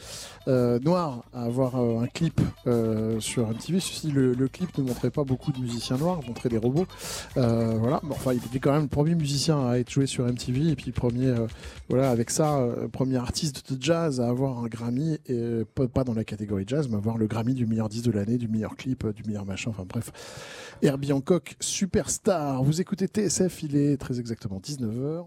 [0.47, 2.41] euh, noir à avoir euh, un clip
[3.19, 3.81] sur MTV.
[3.81, 6.87] Ceci, le, clip ne montrait pas beaucoup de musiciens noirs, montrait des robots.
[7.35, 10.71] Voilà, Bon, enfin, il était quand même le premier musicien à être joué sur MTV
[10.71, 11.35] et puis premier,
[11.89, 16.23] voilà, avec ça, premier artiste de jazz à avoir un Grammy, et pas, dans la
[16.23, 19.25] catégorie jazz, mais avoir le Grammy du meilleur disque de l'année, du meilleur clip, du
[19.25, 20.13] meilleur machin, enfin bref.
[20.83, 22.63] Herbie Hancock, superstar.
[22.63, 25.27] Vous écoutez TSF, il est très exactement 19h.